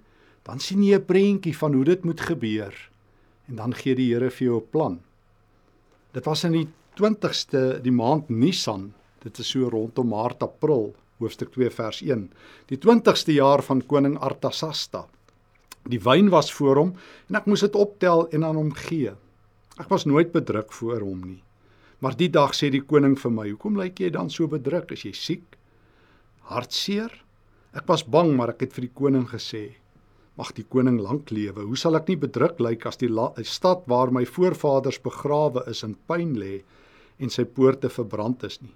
dan 0.44 0.58
sien 0.60 0.82
jy 0.84 0.98
'n 0.98 1.06
prentjie 1.06 1.56
van 1.56 1.72
hoe 1.72 1.84
dit 1.84 2.04
moet 2.04 2.20
gebeur 2.20 2.74
en 3.48 3.56
dan 3.56 3.72
gee 3.74 3.94
die 3.94 4.12
Here 4.12 4.30
vir 4.30 4.46
jou 4.46 4.60
'n 4.60 4.70
plan. 4.70 5.00
Dit 6.12 6.24
was 6.24 6.44
in 6.44 6.52
die 6.52 6.68
20ste 6.96 7.82
die 7.84 7.92
maand 7.92 8.30
Nisan, 8.32 8.86
dit 9.20 9.38
is 9.42 9.50
so 9.52 9.68
rondom 9.68 10.08
Maart 10.14 10.40
April, 10.46 10.94
hoofstuk 11.20 11.50
2 11.52 11.68
vers 11.74 11.98
1. 12.00 12.22
Die 12.70 12.78
20ste 12.80 13.34
jaar 13.36 13.60
van 13.66 13.82
koning 13.84 14.14
Artasasta. 14.24 15.02
Die 15.84 16.00
wyn 16.00 16.30
was 16.32 16.48
voor 16.56 16.80
hom 16.80 16.94
en 17.28 17.36
ek 17.36 17.50
moes 17.50 17.66
dit 17.66 17.76
optel 17.76 18.24
en 18.32 18.46
aan 18.48 18.56
hom 18.56 18.70
gee. 18.78 19.12
Ek 19.76 19.92
was 19.92 20.06
nooit 20.08 20.32
bedruk 20.32 20.72
voor 20.72 21.04
hom 21.04 21.20
nie. 21.20 21.42
Maar 22.00 22.16
die 22.16 22.30
dag 22.32 22.56
sê 22.56 22.70
die 22.72 22.80
koning 22.80 23.18
vir 23.20 23.32
my: 23.32 23.44
"Hoekom 23.50 23.76
lyk 23.76 24.00
jy 24.00 24.10
dan 24.16 24.32
so 24.32 24.48
bedruk? 24.48 24.92
Is 24.96 25.04
jy 25.04 25.12
siek? 25.12 25.58
Hartseer?" 26.48 27.12
Ek 27.76 27.84
was 27.92 28.06
bang, 28.08 28.32
maar 28.36 28.54
ek 28.54 28.64
het 28.64 28.72
vir 28.72 28.88
die 28.88 28.96
koning 28.96 29.28
gesê: 29.28 29.76
"Mag 30.36 30.54
die 30.54 30.64
koning 30.64 30.98
lank 31.00 31.30
lewe. 31.30 31.60
Hoe 31.60 31.76
sal 31.76 31.96
ek 31.96 32.08
nie 32.08 32.16
bedruk 32.16 32.58
lyk 32.58 32.86
as 32.86 32.96
die 32.96 33.12
stad 33.44 33.84
waar 33.86 34.10
my 34.10 34.24
voorvaders 34.24 34.98
begrawe 34.98 35.68
is 35.68 35.84
in 35.84 35.94
pyn 36.08 36.34
lê 36.36 36.62
en 37.18 37.30
sy 37.30 37.44
poorte 37.44 37.88
verbrand 37.88 38.42
is 38.44 38.60
nie?" 38.62 38.74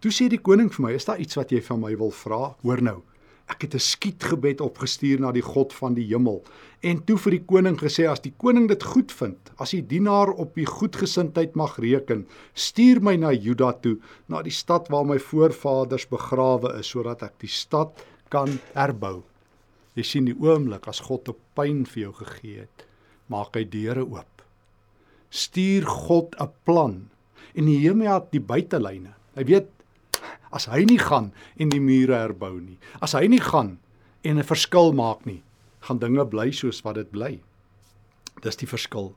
Toe 0.00 0.12
sê 0.12 0.28
die 0.28 0.38
koning 0.38 0.70
vir 0.70 0.82
my: 0.86 0.92
"Is 0.94 1.04
daar 1.04 1.20
iets 1.20 1.36
wat 1.36 1.50
jy 1.50 1.60
van 1.60 1.80
my 1.80 1.96
wil 1.96 2.10
vra? 2.10 2.56
Hoor 2.62 2.82
nou." 2.82 3.02
Ek 3.48 3.62
het 3.62 3.74
'n 3.74 3.78
skietgebed 3.78 4.60
opgestuur 4.60 5.20
na 5.20 5.30
die 5.32 5.42
God 5.42 5.72
van 5.72 5.94
die 5.94 6.06
hemel 6.06 6.42
en 6.82 7.04
toe 7.04 7.16
vir 7.18 7.30
die 7.30 7.44
koning 7.46 7.78
gesê 7.78 8.06
as 8.10 8.20
die 8.20 8.34
koning 8.36 8.68
dit 8.68 8.82
goed 8.82 9.12
vind, 9.12 9.50
as 9.58 9.70
die 9.70 9.82
dienaar 9.82 10.30
op 10.30 10.54
die 10.54 10.66
goedgesindheid 10.66 11.56
mag 11.56 11.78
reken, 11.78 12.26
stuur 12.54 13.00
my 13.00 13.16
na 13.16 13.32
Juda 13.32 13.72
toe, 13.72 13.96
na 14.28 14.42
die 14.42 14.54
stad 14.54 14.88
waar 14.88 15.04
my 15.04 15.18
voorvaders 15.18 16.06
begrawe 16.06 16.78
is 16.78 16.86
sodat 16.86 17.22
ek 17.22 17.38
die 17.40 17.48
stad 17.50 18.04
kan 18.28 18.58
herbou. 18.74 19.22
Jy 19.94 20.02
sien 20.02 20.24
die 20.24 20.36
oomblik 20.36 20.86
as 20.88 21.00
God 21.00 21.28
op 21.28 21.38
pyn 21.54 21.86
vir 21.86 22.02
jou 22.02 22.12
gegee 22.12 22.66
het, 22.66 22.86
maak 23.28 23.56
hy 23.56 23.64
deure 23.64 24.04
oop. 24.04 24.35
Stuur 25.36 25.84
God 25.84 26.36
'n 26.40 26.52
plan 26.64 26.94
en 27.54 27.64
Nehemia 27.64 28.14
het 28.20 28.30
die 28.32 28.40
buitelyne. 28.40 29.12
Hy 29.36 29.44
weet 29.44 29.68
as 30.50 30.68
hy 30.72 30.84
nie 30.88 31.00
gaan 31.00 31.32
en 31.60 31.68
die 31.68 31.80
mure 31.80 32.16
herbou 32.16 32.60
nie, 32.60 32.78
as 33.00 33.12
hy 33.12 33.26
nie 33.28 33.40
gaan 33.40 33.78
en 34.24 34.38
'n 34.38 34.48
verskil 34.48 34.92
maak 34.92 35.26
nie, 35.26 35.42
gaan 35.80 35.98
dinge 35.98 36.24
bly 36.24 36.50
soos 36.52 36.82
wat 36.84 36.94
dit 36.94 37.10
bly. 37.10 37.40
Dis 38.42 38.56
die 38.56 38.66
verskil 38.68 39.14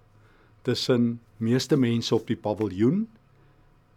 tussen 0.63 1.19
meeste 1.37 1.77
mense 1.77 2.15
op 2.15 2.27
die 2.27 2.35
paviljoen 2.35 3.07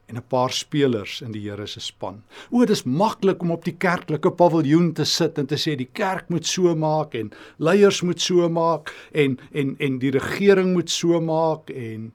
en 0.07 0.17
'n 0.17 0.27
paar 0.29 0.53
spelers 0.53 1.21
in 1.21 1.33
die 1.33 1.49
Here 1.49 1.67
se 1.67 1.81
span. 1.81 2.23
O, 2.51 2.65
dis 2.65 2.83
maklik 2.85 3.43
om 3.43 3.51
op 3.51 3.65
die 3.65 3.77
kerklike 3.77 4.31
paviljoen 4.31 4.93
te 4.93 5.05
sit 5.05 5.39
en 5.39 5.47
te 5.47 5.57
sê 5.57 5.77
die 5.77 5.89
kerk 5.93 6.29
moet 6.29 6.47
so 6.47 6.75
maak 6.75 7.15
en 7.15 7.31
leiers 7.57 8.03
moet 8.03 8.21
so 8.21 8.49
maak 8.49 8.93
en 9.13 9.39
en 9.53 9.77
en 9.79 9.99
die 9.99 10.11
regering 10.11 10.73
moet 10.73 10.91
so 10.91 11.21
maak 11.21 11.71
en 11.71 12.13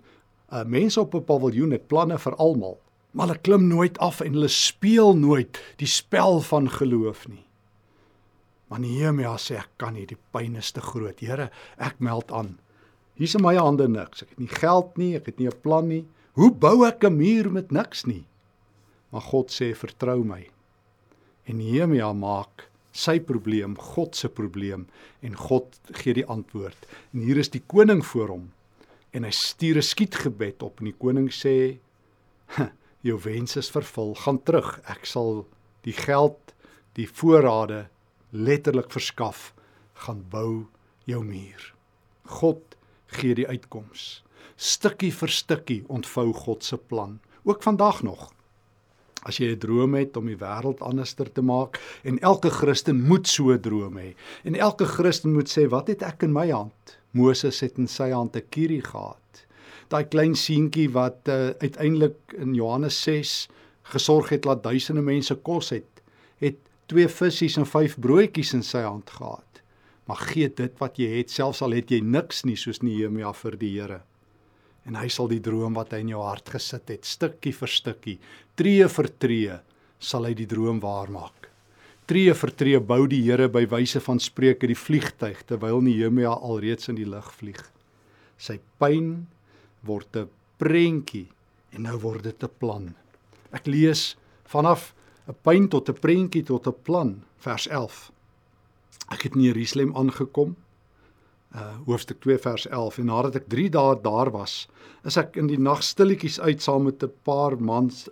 uh, 0.51 0.63
mense 0.63 1.00
op 1.00 1.15
'n 1.15 1.24
paviljoen 1.24 1.72
het 1.72 1.88
planne 1.88 2.17
vir 2.17 2.36
almal, 2.36 2.79
maar 3.12 3.27
hulle 3.27 3.39
klim 3.39 3.67
nooit 3.67 3.98
af 3.98 4.22
en 4.22 4.34
hulle 4.34 4.48
speel 4.48 5.15
nooit 5.15 5.60
die 5.77 5.88
spel 5.88 6.39
van 6.39 6.70
geloof 6.70 7.27
nie. 7.27 7.46
Maar 8.67 8.79
Nehemia 8.79 9.38
sê 9.38 9.56
ek 9.56 9.70
kan 9.77 9.94
nie, 9.94 10.06
die 10.06 10.20
pyn 10.32 10.56
is 10.56 10.72
te 10.72 10.82
groot. 10.82 11.20
Here, 11.20 11.50
ek 11.77 12.00
meld 12.00 12.32
aan. 12.32 12.58
Hier's 13.15 13.36
in 13.36 13.41
my 13.41 13.56
hande 13.56 13.88
niks. 13.88 14.22
Ek 14.24 14.29
het 14.29 14.39
nie 14.39 14.51
geld 14.51 14.98
nie, 14.98 15.15
ek 15.15 15.25
het 15.25 15.39
nie 15.39 15.48
'n 15.48 15.62
plan 15.62 15.88
nie. 15.88 16.06
Hoe 16.38 16.51
bou 16.53 16.86
ek 16.86 17.01
'n 17.03 17.17
muur 17.17 17.48
met 17.51 17.72
niks 17.72 18.06
nie? 18.06 18.27
Maar 19.10 19.22
God 19.22 19.50
sê 19.50 19.74
vertrou 19.74 20.24
my. 20.24 20.46
En 21.50 21.58
Nehemia 21.58 22.13
maak 22.13 22.70
sy 22.91 23.20
probleem 23.20 23.74
God 23.75 24.15
se 24.15 24.29
probleem 24.29 24.86
en 25.22 25.34
God 25.34 25.79
gee 25.91 26.13
die 26.13 26.25
antwoord. 26.25 26.77
En 27.13 27.20
hier 27.25 27.38
is 27.38 27.50
die 27.50 27.63
koning 27.65 28.06
voor 28.06 28.27
hom 28.27 28.51
en 29.13 29.24
hy 29.24 29.32
stuur 29.32 29.77
'n 29.77 29.82
skietgebed 29.82 30.62
op 30.62 30.79
en 30.79 30.86
die 30.86 31.00
koning 31.00 31.32
sê 31.34 31.79
jou 33.08 33.17
wens 33.17 33.58
is 33.58 33.72
vervul, 33.72 34.13
gaan 34.13 34.44
terug. 34.44 34.79
Ek 34.86 35.06
sal 35.06 35.48
die 35.82 35.98
geld, 36.06 36.53
die 36.94 37.08
voorrade 37.08 37.89
letterlik 38.29 38.91
verskaf, 38.91 39.56
gaan 40.06 40.24
bou 40.29 40.67
jou 41.06 41.24
muur. 41.24 41.74
God 42.25 42.77
gee 43.08 43.34
die 43.34 43.48
uitkoms 43.48 44.22
stukkie 44.58 45.12
vir 45.13 45.29
stukkie 45.29 45.84
ontvou 45.88 46.34
God 46.34 46.63
se 46.63 46.77
plan. 46.77 47.20
Ook 47.44 47.63
vandag 47.63 48.01
nog. 48.03 48.34
As 49.24 49.38
jy 49.38 49.51
'n 49.51 49.60
droom 49.60 49.94
het 49.94 50.17
om 50.17 50.25
die 50.25 50.38
wêreld 50.38 50.82
anderster 50.82 51.32
te 51.32 51.41
maak 51.41 51.79
en 52.03 52.20
elke 52.20 52.50
Christen 52.50 53.01
moet 53.08 53.27
so 53.27 53.51
'n 53.51 53.62
droom 53.62 53.98
hê. 53.98 54.15
En 54.44 54.56
elke 54.56 54.86
Christen 54.86 55.34
moet 55.34 55.50
sê, 55.50 55.67
"Wat 55.70 55.88
het 55.88 56.01
ek 56.01 56.24
in 56.24 56.34
my 56.34 56.50
hand?" 56.50 56.98
Moses 57.12 57.60
het 57.60 57.77
in 57.77 57.88
sy 57.88 58.12
hand 58.12 58.36
'n 58.36 58.50
kierie 58.50 58.82
gehad. 58.82 59.46
Daai 59.88 60.03
klein 60.03 60.36
seentjie 60.36 60.91
wat 60.91 61.20
uh, 61.27 61.50
uiteindelik 61.60 62.17
in 62.38 62.53
Johannes 62.53 63.03
6 63.03 63.50
gesorg 63.84 64.29
het 64.29 64.41
dat 64.41 64.63
duisende 64.63 65.01
mense 65.01 65.36
kos 65.36 65.70
het, 65.70 66.01
het 66.38 66.56
twee 66.86 67.08
visse 67.08 67.60
en 67.60 67.65
vyf 67.65 68.00
broodjies 68.00 68.53
in 68.53 68.63
sy 68.63 68.82
hand 68.82 69.10
gehad. 69.10 69.62
Maar 70.06 70.17
gee 70.17 70.53
dit 70.53 70.77
wat 70.77 70.98
jy 70.98 71.17
het, 71.17 71.32
selfs 71.32 71.62
al 71.62 71.72
het 71.72 71.89
jy 71.89 72.00
niks 72.00 72.44
nie 72.44 72.56
soos 72.56 72.82
Nehemia 72.82 73.34
vir 73.34 73.58
die 73.58 73.79
Here 73.79 74.01
en 74.88 74.96
hy 74.96 75.08
sal 75.12 75.27
die 75.27 75.41
droom 75.44 75.75
wat 75.77 75.91
hy 75.94 76.01
in 76.06 76.13
jou 76.15 76.24
hart 76.24 76.50
gesit 76.56 76.89
het, 76.89 77.06
stukkie 77.06 77.53
vir 77.53 77.72
stukkie, 77.72 78.17
tree 78.56 78.88
vir 78.88 79.10
tree, 79.20 79.58
sal 80.00 80.27
hy 80.29 80.34
die 80.38 80.48
droom 80.48 80.79
waarmaak. 80.84 81.50
Tree 82.08 82.32
vir 82.32 82.53
tree 82.56 82.79
bou 82.79 83.01
die 83.12 83.20
Here 83.25 83.50
by 83.51 83.65
wyse 83.67 84.00
van 84.00 84.22
spreuke 84.24 84.70
die 84.70 84.77
vliegtyg 84.79 85.41
terwyl 85.50 85.82
Nehemia 85.84 86.32
alreeds 86.32 86.88
in 86.88 86.96
die 86.96 87.08
lug 87.10 87.27
vlieg. 87.36 87.60
Sy 88.39 88.62
pyn 88.79 89.27
word 89.84 90.15
'n 90.15 90.29
prentjie 90.58 91.27
en 91.74 91.84
nou 91.84 91.98
word 92.00 92.24
dit 92.24 92.44
'n 92.44 92.50
plan. 92.60 92.96
Ek 93.51 93.67
lees 93.67 94.15
vanaf 94.46 94.94
'n 95.27 95.36
pyn 95.44 95.67
tot 95.67 95.89
'n 95.89 96.00
prentjie 96.00 96.46
tot 96.46 96.67
'n 96.67 96.75
plan, 96.84 97.24
vers 97.39 97.67
11. 97.67 98.12
Ek 99.12 99.24
het 99.24 99.36
in 99.36 99.41
Jerusalem 99.41 99.96
aangekom 99.96 100.56
uh 101.57 101.75
hoofstuk 101.87 102.19
2 102.21 102.37
vers 102.43 102.67
11 102.69 102.99
en 103.01 103.09
nadat 103.11 103.39
ek 103.41 103.47
3 103.49 103.69
dae 103.73 103.95
daar 104.03 104.29
was, 104.33 104.67
is 105.07 105.17
ek 105.17 105.37
in 105.41 105.49
die 105.49 105.59
nag 105.59 105.81
stilletjies 105.85 106.39
uit 106.39 106.61
saam 106.61 106.85
met 106.89 107.03
'n 107.03 107.13
paar 107.23 107.57
mans 107.57 108.07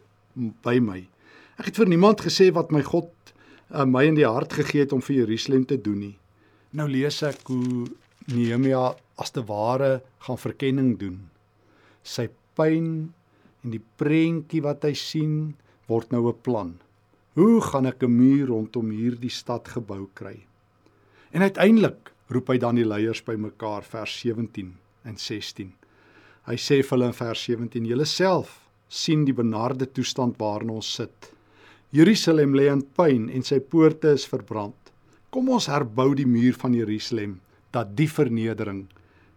by 0.65 0.79
my. 0.79 1.07
Ek 1.59 1.69
het 1.69 1.77
vir 1.77 1.87
niemand 1.87 2.21
gesê 2.21 2.51
wat 2.51 2.71
my 2.71 2.81
God 2.83 3.11
uh, 3.71 3.85
my 3.85 4.03
in 4.05 4.15
die 4.15 4.27
hart 4.27 4.53
gegee 4.53 4.85
het 4.85 4.93
om 4.93 5.01
vir 5.01 5.23
Jerusalem 5.23 5.65
te 5.65 5.77
doen 5.77 5.99
nie. 5.99 6.17
Nou 6.75 6.87
lees 6.89 7.21
ek 7.23 7.47
hoe 7.47 7.87
Nehemia 8.27 8.95
as 9.21 9.31
te 9.31 9.43
ware 9.45 10.01
gaan 10.25 10.39
verkenning 10.41 10.97
doen. 10.99 11.29
Sy 12.03 12.27
pyn 12.57 13.13
en 13.63 13.71
die 13.71 13.83
prentjie 13.97 14.61
wat 14.65 14.83
hy 14.83 14.93
sien 14.93 15.55
word 15.87 16.11
nou 16.11 16.27
'n 16.27 16.41
plan. 16.41 16.79
Hoe 17.35 17.61
gaan 17.61 17.85
ek 17.85 18.03
'n 18.03 18.17
muur 18.17 18.47
rondom 18.47 18.89
hierdie 18.89 19.29
stad 19.29 19.67
gebou 19.67 20.09
kry? 20.13 20.45
En 21.31 21.41
uiteindelik 21.41 22.14
roep 22.33 22.49
hy 22.49 22.57
dan 22.61 22.79
die 22.79 22.87
leiers 22.87 23.21
bymekaar 23.25 23.85
vers 23.85 24.13
17 24.23 24.71
en 25.05 25.17
16. 25.17 25.73
Hy 26.45 26.57
sê 26.61 26.81
vir 26.81 26.93
hulle 26.95 27.09
in 27.11 27.17
vers 27.17 27.43
17: 27.47 27.85
"Julle 27.85 28.05
self 28.05 28.59
sien 28.89 29.25
die 29.25 29.33
benarde 29.33 29.85
toestand 29.85 30.37
waarin 30.39 30.69
ons 30.69 30.93
sit. 30.95 31.31
Jerusalem 31.91 32.55
lê 32.55 32.67
in 32.71 32.81
pyn 32.81 33.29
en 33.29 33.43
sy 33.43 33.59
poorte 33.59 34.13
is 34.13 34.25
verbrand. 34.25 34.91
Kom 35.29 35.49
ons 35.49 35.67
herbou 35.67 36.13
die 36.15 36.25
muur 36.25 36.53
van 36.53 36.73
Jerusalem 36.73 37.39
dat 37.71 37.95
die 37.95 38.07
vernedering 38.07 38.87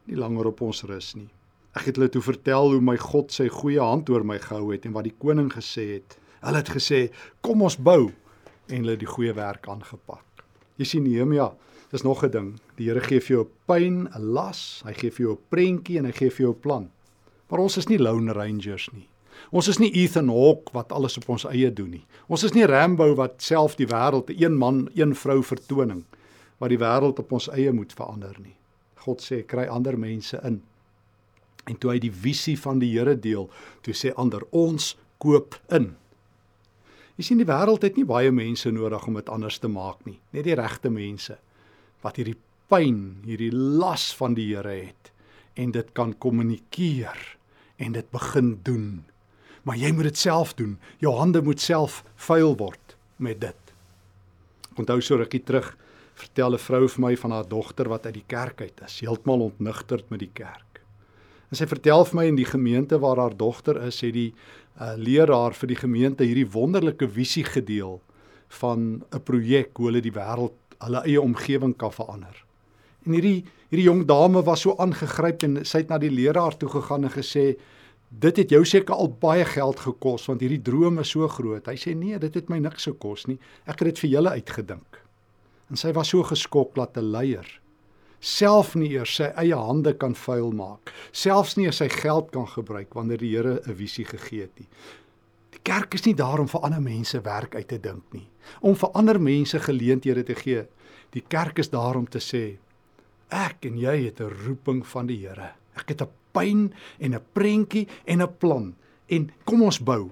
nie 0.07 0.16
langer 0.16 0.47
op 0.47 0.62
ons 0.62 0.85
rus 0.85 1.14
nie." 1.16 1.28
Ek 1.76 1.85
het 1.87 1.97
hulle 1.97 2.09
toe 2.09 2.23
vertel 2.23 2.73
hoe 2.73 2.80
my 2.80 2.97
God 2.97 3.30
sy 3.33 3.49
goeie 3.49 3.80
hand 3.80 4.09
oor 4.11 4.25
my 4.25 4.38
gehou 4.38 4.73
het 4.73 4.87
en 4.87 4.92
wat 4.92 5.04
die 5.04 5.14
koning 5.18 5.52
gesê 5.52 5.95
het. 5.99 6.18
Hulle 6.40 6.57
het 6.57 6.68
gesê: 6.68 7.11
"Kom 7.40 7.62
ons 7.62 7.76
bou." 7.76 8.12
En 8.68 8.80
hulle 8.80 8.97
het 8.97 9.00
die 9.00 9.14
goeie 9.16 9.33
werk 9.33 9.68
aangepak. 9.68 10.25
Jy 10.76 10.85
sien 10.85 11.04
Nehemia 11.04 11.52
Dis 11.90 12.02
nog 12.02 12.25
'n 12.25 12.30
ding. 12.30 12.61
Die 12.76 12.87
Here 12.88 13.00
gee 13.00 13.21
vir 13.21 13.37
jou 13.37 13.45
'n 13.45 13.50
pyn, 13.66 14.09
'n 14.12 14.33
las, 14.33 14.83
hy 14.85 14.92
gee 14.92 15.11
vir 15.11 15.26
jou 15.26 15.33
'n 15.33 15.45
prentjie 15.49 15.99
en 15.99 16.04
hy 16.04 16.12
gee 16.12 16.30
vir 16.30 16.47
jou 16.47 16.54
'n 16.54 16.61
plan. 16.61 16.90
Maar 17.49 17.59
ons 17.59 17.76
is 17.76 17.88
nie 17.88 17.99
lone 17.99 18.33
rangers 18.33 18.88
nie. 18.92 19.09
Ons 19.50 19.68
is 19.68 19.78
nie 19.78 19.90
Ethan 19.92 20.28
Hawke 20.28 20.73
wat 20.73 20.92
alles 20.92 21.16
op 21.16 21.28
ons 21.28 21.45
eie 21.45 21.73
doen 21.73 21.90
nie. 21.90 22.07
Ons 22.28 22.42
is 22.42 22.52
nie 22.52 22.66
Rambo 22.66 23.14
wat 23.14 23.42
self 23.42 23.76
die 23.76 23.87
wêreld, 23.87 24.28
een 24.28 24.57
man, 24.57 24.90
een 24.95 25.14
vrou 25.14 25.42
vertoning 25.42 26.04
wat 26.59 26.68
die 26.68 26.78
wêreld 26.78 27.18
op 27.18 27.33
ons 27.33 27.49
eie 27.49 27.73
moet 27.73 27.92
verander 27.92 28.35
nie. 28.42 28.57
God 28.95 29.23
sê 29.23 29.47
kry 29.47 29.66
ander 29.66 29.99
mense 29.99 30.40
in. 30.45 30.62
En 31.66 31.78
toe 31.78 31.90
hy 31.90 31.99
die 31.99 32.12
visie 32.12 32.59
van 32.59 32.78
die 32.78 32.99
Here 32.99 33.14
deel, 33.14 33.50
toe 33.80 33.95
sê 33.95 34.12
ander 34.16 34.42
ons 34.50 34.97
koop 35.18 35.61
in. 35.71 35.97
Jy 37.16 37.25
sien 37.25 37.38
die 37.38 37.47
wêreld 37.47 37.83
het 37.83 37.97
nie 37.97 38.04
baie 38.04 38.30
mense 38.30 38.71
nodig 38.71 39.07
om 39.07 39.14
dit 39.14 39.28
anders 39.28 39.59
te 39.59 39.68
maak 39.68 40.04
nie, 40.04 40.18
net 40.33 40.45
die 40.45 40.54
regte 40.54 40.90
mense 40.90 41.38
wat 42.02 42.16
hierdie 42.16 42.38
pyn, 42.68 43.22
hierdie 43.26 43.52
las 43.52 44.10
van 44.18 44.34
die 44.34 44.50
Here 44.52 44.74
het 44.74 45.12
en 45.58 45.72
dit 45.74 45.88
kan 45.92 46.12
kommunikeer 46.22 47.18
en 47.82 47.92
dit 47.92 48.10
begin 48.14 48.58
doen. 48.62 49.04
Maar 49.66 49.76
jy 49.76 49.90
moet 49.92 50.10
dit 50.10 50.20
self 50.20 50.54
doen. 50.54 50.76
Jou 51.02 51.16
hande 51.18 51.42
moet 51.42 51.60
self 51.60 52.04
vuil 52.28 52.54
word 52.56 52.94
met 53.18 53.40
dit. 53.42 53.74
Onthou 54.78 55.00
so 55.02 55.18
rukkie 55.18 55.42
terug 55.42 55.74
vertel 56.18 56.54
'n 56.54 56.58
vrou 56.58 56.88
vir 56.88 57.00
my 57.00 57.16
van 57.16 57.30
haar 57.30 57.48
dogter 57.48 57.88
wat 57.88 58.06
uit 58.06 58.14
die 58.14 58.26
kerk 58.26 58.60
uit 58.60 58.80
is, 58.84 59.00
heeltemal 59.00 59.40
ontnigterd 59.40 60.10
met 60.10 60.20
die 60.20 60.32
kerk. 60.32 60.80
En 61.50 61.56
sy 61.56 61.66
vertel 61.66 62.04
vir 62.04 62.16
my 62.16 62.24
in 62.24 62.36
die 62.36 62.48
gemeente 62.48 62.98
waar 62.98 63.16
haar 63.16 63.36
dogter 63.36 63.82
is, 63.86 64.00
het 64.00 64.12
die 64.14 64.34
uh, 64.80 64.94
leraar 64.96 65.54
vir 65.54 65.68
die 65.68 65.76
gemeente 65.76 66.24
hierdie 66.24 66.50
wonderlike 66.50 67.08
visie 67.08 67.44
gedeel 67.44 68.00
van 68.60 69.02
'n 69.12 69.22
projek 69.24 69.76
hoe 69.76 69.86
hulle 69.86 70.00
die 70.00 70.12
wêreld 70.12 70.67
hulle 70.85 71.02
eie 71.04 71.20
omgewing 71.20 71.76
kan 71.76 71.92
verander. 71.92 72.44
En 73.06 73.16
hierdie 73.16 73.44
hierdie 73.68 73.85
jong 73.85 74.06
dame 74.08 74.42
was 74.42 74.62
so 74.64 74.76
aangegryp 74.80 75.42
en 75.44 75.58
sy 75.64 75.82
het 75.82 75.90
na 75.92 75.99
die 76.00 76.12
leraar 76.12 76.56
toe 76.56 76.70
gegaan 76.73 77.04
en 77.04 77.12
gesê 77.12 77.58
dit 78.08 78.40
het 78.40 78.50
jou 78.50 78.62
seker 78.64 78.94
al 78.94 79.11
baie 79.20 79.44
geld 79.44 79.80
gekos 79.85 80.25
want 80.30 80.40
hierdie 80.40 80.62
droom 80.64 80.99
is 81.02 81.12
so 81.12 81.28
groot. 81.28 81.66
Hy 81.68 81.76
sê 81.76 81.94
nee, 81.94 82.18
dit 82.18 82.35
het 82.35 82.49
my 82.49 82.58
niks 82.64 82.88
gekos 82.88 83.26
nie. 83.28 83.37
Ek 83.66 83.82
het 83.82 83.92
dit 83.92 84.04
vir 84.04 84.14
julle 84.16 84.37
uitgedink. 84.40 85.02
En 85.68 85.76
sy 85.76 85.92
was 85.92 86.08
so 86.14 86.25
geskok 86.25 86.75
dat 86.75 86.97
'n 86.97 87.12
leier 87.12 87.49
self 88.20 88.75
nie 88.75 88.90
eers 88.97 89.14
sy 89.20 89.28
eie 89.38 89.56
hande 89.56 89.94
kan 89.99 90.14
vuil 90.18 90.50
maak, 90.56 90.92
selfs 91.12 91.56
nie 91.56 91.70
sy 91.73 91.88
geld 91.92 92.32
kan 92.35 92.49
gebruik 92.50 92.94
wanneer 92.94 93.18
die 93.18 93.35
Here 93.35 93.61
'n 93.66 93.75
visie 93.75 94.04
gegee 94.04 94.42
het 94.42 94.58
nie. 94.58 94.68
Die 95.52 95.61
kerk 95.62 95.94
is 95.94 96.04
nie 96.04 96.14
daar 96.14 96.40
om 96.40 96.49
vir 96.49 96.61
ander 96.61 96.80
mense 96.80 97.20
werk 97.20 97.54
uit 97.54 97.68
te 97.68 97.78
dink 97.78 98.02
nie, 98.12 98.28
om 98.60 98.76
vir 98.76 98.90
ander 98.94 99.20
mense 99.20 99.60
geleenthede 99.60 100.24
te 100.24 100.34
gee. 100.34 100.64
Die 101.10 101.24
kerk 101.28 101.58
is 101.58 101.70
daar 101.70 101.96
om 101.96 102.06
te 102.06 102.18
sê 102.18 102.58
ek 103.28 103.66
en 103.68 103.76
jy 103.76 104.04
het 104.04 104.20
'n 104.20 104.32
roeping 104.46 104.86
van 104.86 105.06
die 105.06 105.26
Here. 105.26 105.52
Ek 105.76 105.88
het 105.88 106.02
'n 106.02 106.08
pyn 106.32 106.72
en 106.98 107.14
'n 107.14 107.24
prentjie 107.32 107.88
en 108.06 108.22
'n 108.22 108.36
plan 108.38 108.74
en 109.08 109.30
kom 109.44 109.62
ons 109.62 109.78
bou. 109.78 110.10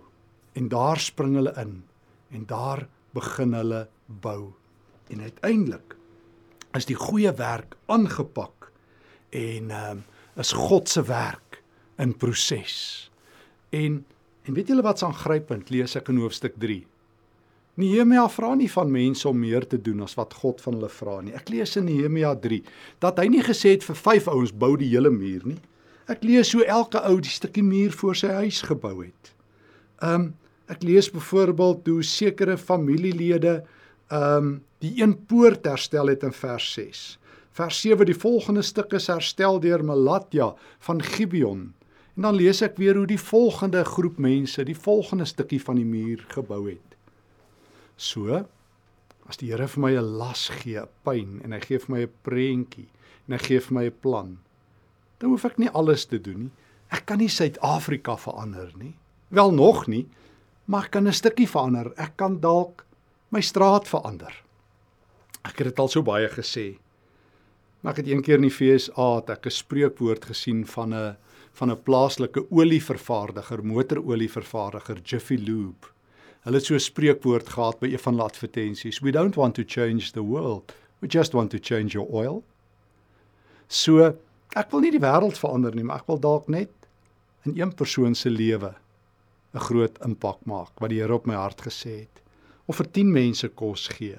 En 0.54 0.68
daar 0.68 0.98
spring 0.98 1.34
hulle 1.34 1.52
in 1.56 1.84
en 2.30 2.46
daar 2.46 2.88
begin 3.12 3.52
hulle 3.52 3.88
bou. 4.06 4.52
En 5.08 5.20
uiteindelik 5.20 5.96
is 6.74 6.86
die 6.86 6.96
goeie 6.96 7.32
werk 7.32 7.76
aangepak 7.86 8.72
en 9.30 9.70
ehm 9.70 9.90
um, 9.90 10.04
is 10.36 10.52
God 10.52 10.88
se 10.88 11.02
werk 11.02 11.62
in 11.98 12.16
proses. 12.16 13.10
En 13.70 14.04
en 14.46 14.54
weet 14.54 14.68
julle 14.68 14.82
wat's 14.82 15.02
aangrypend? 15.02 15.70
Lees 15.70 15.96
ek 15.96 16.08
in 16.08 16.20
hoofstuk 16.22 16.54
3. 16.62 16.86
Nehemia 17.76 18.22
vra 18.32 18.54
nie 18.56 18.70
van 18.72 18.88
mense 18.88 19.28
om 19.28 19.36
meer 19.36 19.66
te 19.68 19.76
doen 19.76 20.00
as 20.06 20.14
wat 20.16 20.32
God 20.40 20.62
van 20.64 20.78
hulle 20.78 20.88
vra 20.88 21.18
nie. 21.20 21.34
Ek 21.36 21.50
lees 21.52 21.74
in 21.76 21.84
Nehemia 21.90 22.30
3 22.40 22.62
dat 23.04 23.20
hy 23.20 23.26
nie 23.28 23.42
gesê 23.44 23.74
het 23.74 23.84
vir 23.84 23.98
vyf 24.00 24.30
ouens 24.32 24.54
bou 24.56 24.70
die 24.80 24.88
hele 24.94 25.12
muur 25.12 25.44
nie. 25.44 25.58
Ek 26.08 26.24
lees 26.24 26.54
hoe 26.56 26.64
elke 26.64 27.02
ou 27.04 27.18
die 27.20 27.34
stukkie 27.34 27.64
muur 27.66 27.92
voor 28.00 28.16
sy 28.16 28.32
huis 28.38 28.62
gebou 28.64 28.94
het. 29.02 29.32
Um 30.00 30.32
ek 30.72 30.88
lees 30.88 31.10
byvoorbeeld 31.12 31.86
hoe 31.92 32.02
sekere 32.02 32.56
familielede 32.56 33.60
um 34.08 34.56
die 34.80 34.96
een 35.02 35.12
poort 35.28 35.68
herstel 35.68 36.08
het 36.14 36.24
in 36.24 36.32
vers 36.32 36.72
6. 36.80 37.04
Vers 37.60 37.84
7 37.84 38.08
die 38.08 38.16
volgende 38.16 38.64
stuk 38.64 38.96
is 38.96 39.12
herstel 39.12 39.60
deur 39.60 39.84
Melatja 39.84 40.54
van 40.88 41.04
Gibeon. 41.04 41.74
En 42.16 42.30
dan 42.30 42.40
lees 42.40 42.64
ek 42.64 42.80
weer 42.80 42.96
hoe 42.96 43.06
die 43.06 43.20
volgende 43.20 43.84
groep 43.84 44.16
mense 44.16 44.64
die 44.64 44.80
volgende 44.88 45.28
stukkie 45.28 45.60
van 45.60 45.76
die 45.76 45.88
muur 45.88 46.24
gebou 46.32 46.64
het. 46.70 46.95
So 47.96 48.44
as 49.28 49.36
die 49.36 49.50
Here 49.50 49.66
vir 49.66 49.80
my 49.80 49.92
'n 49.96 50.18
las 50.18 50.48
gee, 50.48 50.78
'n 50.78 50.88
pyn 51.04 51.40
en 51.44 51.52
hy 51.52 51.60
gee 51.60 51.78
vir 51.78 51.90
my 51.90 52.02
'n 52.02 52.12
prentjie 52.22 52.88
en 53.26 53.32
hy 53.32 53.38
gee 53.38 53.60
vir 53.60 53.74
my 53.74 53.84
'n 53.86 54.00
plan, 54.02 54.38
dan 55.18 55.30
hoef 55.30 55.44
ek 55.44 55.58
nie 55.58 55.70
alles 55.70 56.06
te 56.06 56.18
doen 56.18 56.42
nie. 56.44 56.52
Ek 56.92 57.06
kan 57.06 57.18
nie 57.18 57.28
Suid-Afrika 57.28 58.16
verander 58.16 58.70
nie. 58.78 58.94
Wel 59.34 59.50
nog 59.50 59.86
nie, 59.88 60.06
maar 60.66 60.84
ek 60.84 60.92
kan 60.92 61.08
'n 61.08 61.12
stukkie 61.12 61.48
verander. 61.48 61.92
Ek 61.96 62.16
kan 62.16 62.40
dalk 62.40 62.84
my 63.30 63.40
straat 63.40 63.88
verander. 63.88 64.32
Ek 65.44 65.58
het 65.58 65.66
dit 65.66 65.78
al 65.78 65.88
so 65.88 66.02
baie 66.02 66.28
gesê. 66.28 66.78
Maar 67.82 67.92
ek 67.92 67.96
het 67.96 68.06
eendag 68.06 68.34
in 68.34 68.42
die 68.42 68.50
FSA 68.50 69.16
het 69.16 69.30
ek 69.30 69.46
'n 69.46 69.50
spreekwoord 69.50 70.24
gesien 70.24 70.64
van 70.66 70.94
'n 70.94 71.16
van 71.52 71.70
'n 71.70 71.82
plaaslike 71.82 72.50
olievervaardiger, 72.50 73.64
motorolievervaardiger, 73.64 75.00
Jiffy 75.02 75.36
Lube. 75.36 75.95
Hulle 76.46 76.60
het 76.60 76.66
so 76.66 76.74
'n 76.74 76.80
spreekwoord 76.80 77.48
gehad 77.48 77.78
by 77.78 77.88
een 77.90 77.98
van 77.98 78.12
hulle 78.12 78.24
advertensies. 78.24 79.00
We 79.00 79.10
don't 79.10 79.34
want 79.34 79.54
to 79.54 79.62
change 79.66 80.12
the 80.12 80.22
world. 80.22 80.72
We 80.98 81.08
just 81.08 81.32
want 81.32 81.50
to 81.50 81.58
change 81.60 81.88
your 81.88 82.08
oil. 82.08 82.44
So 83.66 84.14
ek 84.54 84.70
wil 84.70 84.80
nie 84.80 84.90
die 84.90 85.00
wêreld 85.00 85.38
verander 85.38 85.74
nie, 85.74 85.82
maar 85.84 85.96
ek 85.96 86.06
wil 86.06 86.20
dalk 86.20 86.48
net 86.48 86.70
in 87.42 87.58
een 87.58 87.74
persoon 87.74 88.14
se 88.14 88.30
lewe 88.30 88.74
'n 89.54 89.58
groot 89.58 89.98
impak 90.04 90.38
maak 90.44 90.70
wat 90.78 90.90
die 90.90 91.00
Here 91.00 91.14
op 91.14 91.26
my 91.26 91.34
hart 91.34 91.62
gesê 91.62 91.98
het. 92.06 92.22
Of 92.66 92.76
vir 92.76 92.90
10 92.90 93.12
mense 93.12 93.48
kos 93.48 93.88
gee 93.88 94.18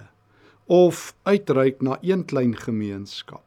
of 0.65 1.15
uitreik 1.23 1.81
na 1.81 1.97
een 2.01 2.25
klein 2.25 2.55
gemeenskap 2.55 3.43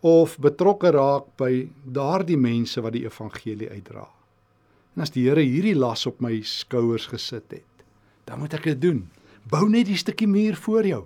of 0.00 0.38
betrokke 0.38 0.90
raak 0.90 1.24
by 1.36 1.68
daardie 1.84 2.36
mense 2.36 2.80
wat 2.80 2.92
die 2.92 3.04
evangelie 3.04 3.70
uitdra. 3.70 4.08
En 4.96 5.02
as 5.02 5.10
die 5.10 5.28
Here 5.28 5.40
hierdie 5.40 5.76
las 5.76 6.06
op 6.06 6.20
my 6.20 6.40
skouers 6.42 7.06
gesit 7.06 7.50
het, 7.50 7.69
dan 8.30 8.38
moet 8.38 8.54
ek 8.54 8.68
dit 8.70 8.78
doen. 8.78 9.00
Bou 9.50 9.64
net 9.66 9.88
die 9.88 9.98
stukkie 9.98 10.28
muur 10.30 10.54
voor 10.56 10.86
jou. 10.86 11.04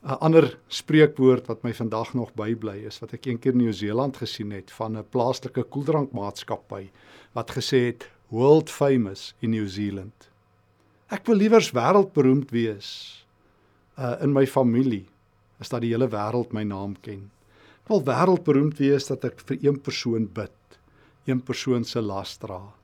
'n 0.00 0.16
ander 0.24 0.58
spreekwoord 0.68 1.46
wat 1.46 1.62
my 1.62 1.72
vandag 1.76 2.14
nog 2.14 2.32
bybly 2.32 2.86
is 2.88 3.00
wat 3.00 3.12
ek 3.12 3.26
eendag 3.26 3.52
in 3.52 3.56
Nieu-Seeland 3.60 4.16
gesien 4.16 4.50
het 4.50 4.72
van 4.72 4.96
'n 4.96 5.04
plaaslike 5.04 5.62
koeldrankmaatskappy 5.62 6.88
wat 7.32 7.50
gesê 7.50 7.92
het 7.92 8.08
world 8.28 8.70
famous 8.70 9.34
in 9.40 9.50
New 9.50 9.68
Zealand. 9.68 10.30
Ek 11.08 11.26
wil 11.26 11.36
liewers 11.36 11.72
wêreldberoemd 11.72 12.50
wees 12.50 13.26
uh 13.98 14.16
in 14.22 14.32
my 14.32 14.46
familie 14.46 15.06
as 15.60 15.68
dat 15.68 15.80
die 15.80 15.92
hele 15.92 16.08
wêreld 16.08 16.52
my 16.52 16.62
naam 16.62 16.96
ken. 17.00 17.30
Ek 17.84 17.88
wil 17.88 18.04
wêreldberoemd 18.04 18.78
wees 18.78 19.06
dat 19.06 19.24
ek 19.24 19.40
vir 19.40 19.58
een 19.60 19.80
persoon 19.80 20.28
bid, 20.32 20.80
een 21.26 21.42
persoon 21.42 21.84
se 21.84 22.00
las 22.00 22.38
dra. 22.38 22.79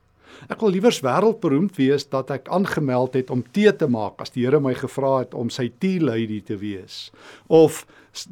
Ek 0.49 0.61
wil 0.61 0.75
liewers 0.75 1.01
wêreldberoemd 1.05 1.77
wees 1.81 2.07
dat 2.13 2.31
ek 2.35 2.51
aangemeld 2.53 3.17
het 3.19 3.31
om 3.33 3.45
tee 3.57 3.73
te 3.77 3.89
maak 3.91 4.21
as 4.23 4.33
die 4.35 4.45
Here 4.45 4.61
my 4.61 4.75
gevra 4.77 5.19
het 5.25 5.35
om 5.35 5.51
sy 5.51 5.69
tea 5.83 6.03
lady 6.03 6.41
te 6.45 6.59
wees 6.61 7.11
of 7.49 7.85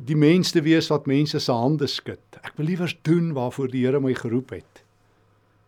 die 0.09 0.17
mens 0.17 0.53
te 0.55 0.63
wees 0.65 0.89
wat 0.93 1.09
mense 1.11 1.41
se 1.41 1.53
hande 1.53 1.89
skud. 1.91 2.23
Ek 2.43 2.57
wil 2.57 2.71
liewers 2.71 2.97
doen 3.03 3.33
waarvoor 3.37 3.73
die 3.73 3.85
Here 3.87 4.01
my 4.01 4.15
geroep 4.17 4.55
het 4.57 4.85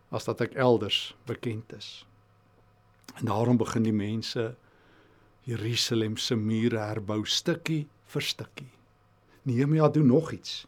as 0.09 0.25
dat 0.27 0.41
ek 0.45 0.55
elders 0.55 1.15
bekend 1.27 1.73
is. 1.75 2.05
En 3.19 3.27
daarom 3.27 3.57
begin 3.59 3.83
die 3.83 3.95
mense 3.95 4.53
Jerusalem 5.47 6.17
se 6.17 6.35
mure 6.35 6.79
herbou 6.79 7.25
stukkie 7.25 7.87
vir 8.11 8.23
stukkie. 8.23 8.71
Nehemia 9.47 9.87
doen 9.89 10.07
nog 10.11 10.31
iets. 10.35 10.65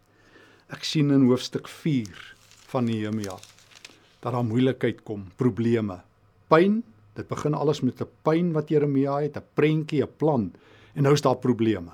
Ek 0.72 0.84
sien 0.88 1.12
in 1.12 1.28
hoofstuk 1.28 1.68
4 1.68 2.36
van 2.72 2.88
Nehemia 2.88 3.36
dat 4.20 4.34
daar 4.34 4.46
moeilikheid 4.46 5.04
kom, 5.04 5.28
probleme, 5.36 6.02
pyn. 6.48 6.82
Dit 7.16 7.28
begin 7.28 7.54
alles 7.54 7.82
met 7.82 8.02
'n 8.02 8.08
pyn 8.24 8.52
wat 8.54 8.70
Jeremia 8.70 9.22
het, 9.22 9.38
'n 9.38 9.44
prentjie, 9.54 10.04
'n 10.04 10.16
plan 10.18 10.52
en 10.94 11.04
nou 11.04 11.14
is 11.14 11.22
daar 11.22 11.38
probleme. 11.38 11.92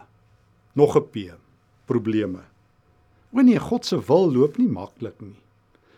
Nog 0.74 0.96
'n 0.98 1.10
P, 1.12 1.34
probleme. 1.86 2.40
O 3.34 3.42
nee, 3.42 3.60
God 3.60 3.86
se 3.86 4.00
wil 4.08 4.32
loop 4.32 4.58
nie 4.58 4.68
maklik 4.68 5.22
nie. 5.22 5.36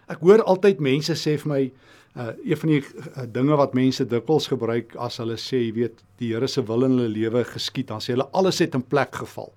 Ek 0.08 0.20
hoor 0.20 0.44
altyd 0.44 0.80
mense 0.80 1.14
sê 1.14 1.38
vir 1.38 1.52
my 1.52 1.72
uh 2.18 2.32
een 2.44 2.58
van 2.58 2.70
die 2.70 2.82
uh, 2.82 3.24
dinge 3.30 3.56
wat 3.56 3.74
mense 3.74 4.06
dikwels 4.06 4.48
gebruik 4.48 4.96
as 4.96 5.20
hulle 5.22 5.36
sê, 5.38 5.60
jy 5.68 5.74
weet, 5.74 6.04
die 6.18 6.32
Here 6.34 6.48
se 6.48 6.64
wil 6.66 6.84
in 6.84 6.96
hulle 6.96 7.10
lewe 7.10 7.44
geskied, 7.44 7.88
dan 7.88 8.02
sê 8.02 8.16
hulle 8.16 8.30
alles 8.32 8.60
het 8.60 8.74
in 8.74 8.82
plek 8.82 9.16
geval. 9.16 9.52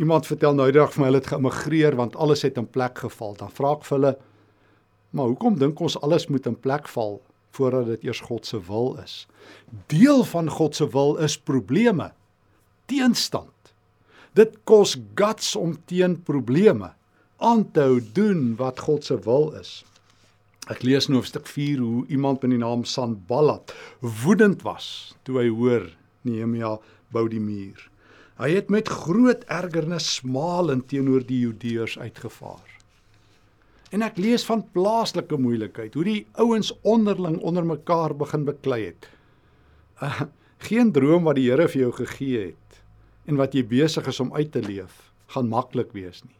Iemand 0.00 0.26
vertel 0.26 0.54
nou 0.54 0.70
die 0.70 0.78
dag 0.78 0.92
vir 0.94 1.02
my 1.02 1.10
hulle 1.10 1.20
het 1.20 1.28
geëmigreer 1.34 1.96
want 1.96 2.16
alles 2.16 2.42
het 2.42 2.56
in 2.56 2.66
plek 2.66 2.98
geval. 3.04 3.36
Dan 3.36 3.52
vra 3.52 3.74
ek 3.76 3.84
vir 3.84 3.96
hulle, 3.98 4.14
Maar 5.16 5.32
hoekom 5.32 5.56
dink 5.56 5.80
ons 5.80 5.96
alles 6.04 6.26
moet 6.28 6.46
in 6.46 6.58
plek 6.60 6.88
val 6.92 7.22
voordat 7.56 7.86
dit 7.88 8.02
eers 8.04 8.20
God 8.20 8.44
se 8.46 8.60
wil 8.68 8.98
is? 9.00 9.24
Deel 9.88 10.24
van 10.28 10.50
God 10.52 10.76
se 10.76 10.88
wil 10.92 11.16
is 11.24 11.38
probleme, 11.40 12.10
teenstand. 12.84 13.72
Dit 14.36 14.58
kos 14.68 14.98
guts 15.16 15.54
om 15.56 15.72
teen 15.88 16.18
probleme 16.22 16.92
aan 17.40 17.64
te 17.72 17.80
hou 17.88 18.00
doen 18.12 18.52
wat 18.60 18.84
God 18.84 19.08
se 19.08 19.16
wil 19.24 19.54
is. 19.56 19.80
Ek 20.68 20.84
lees 20.84 21.08
in 21.08 21.16
hoofstuk 21.16 21.48
4 21.48 21.80
hoe 21.80 22.04
iemand 22.12 22.42
met 22.44 22.52
die 22.52 22.60
naam 22.60 22.84
Sanballat 22.84 23.72
woedend 24.00 24.66
was 24.66 25.14
toe 25.24 25.40
hy 25.40 25.48
hoor 25.48 25.88
Nehemia 26.28 26.76
bou 27.14 27.24
die 27.30 27.40
muur. 27.40 27.78
Hy 28.36 28.50
het 28.52 28.68
met 28.68 28.90
groot 28.92 29.46
ergernis 29.48 30.18
smalend 30.18 30.90
teenoor 30.92 31.24
die 31.24 31.46
Judeërs 31.46 31.96
uitgevaar. 32.02 32.75
En 33.96 34.04
ek 34.04 34.18
lees 34.20 34.42
van 34.44 34.60
plaaslike 34.76 35.38
moeilikheid, 35.40 35.94
hoe 35.96 36.04
die 36.04 36.22
ouens 36.42 36.68
onderling 36.84 37.38
onder 37.40 37.64
mekaar 37.64 38.12
begin 38.20 38.42
beklei 38.44 38.82
het. 38.90 39.06
Uh, 40.04 40.26
geen 40.68 40.90
droom 40.92 41.24
wat 41.24 41.38
die 41.38 41.46
Here 41.48 41.64
vir 41.72 41.86
jou 41.86 41.92
gegee 42.02 42.42
het 42.50 42.80
en 43.26 43.38
wat 43.40 43.56
jy 43.56 43.62
besig 43.66 44.06
is 44.12 44.20
om 44.20 44.34
uit 44.36 44.50
te 44.52 44.60
leef, 44.60 44.98
gaan 45.32 45.48
maklik 45.48 45.94
wees 45.96 46.20
nie. 46.26 46.36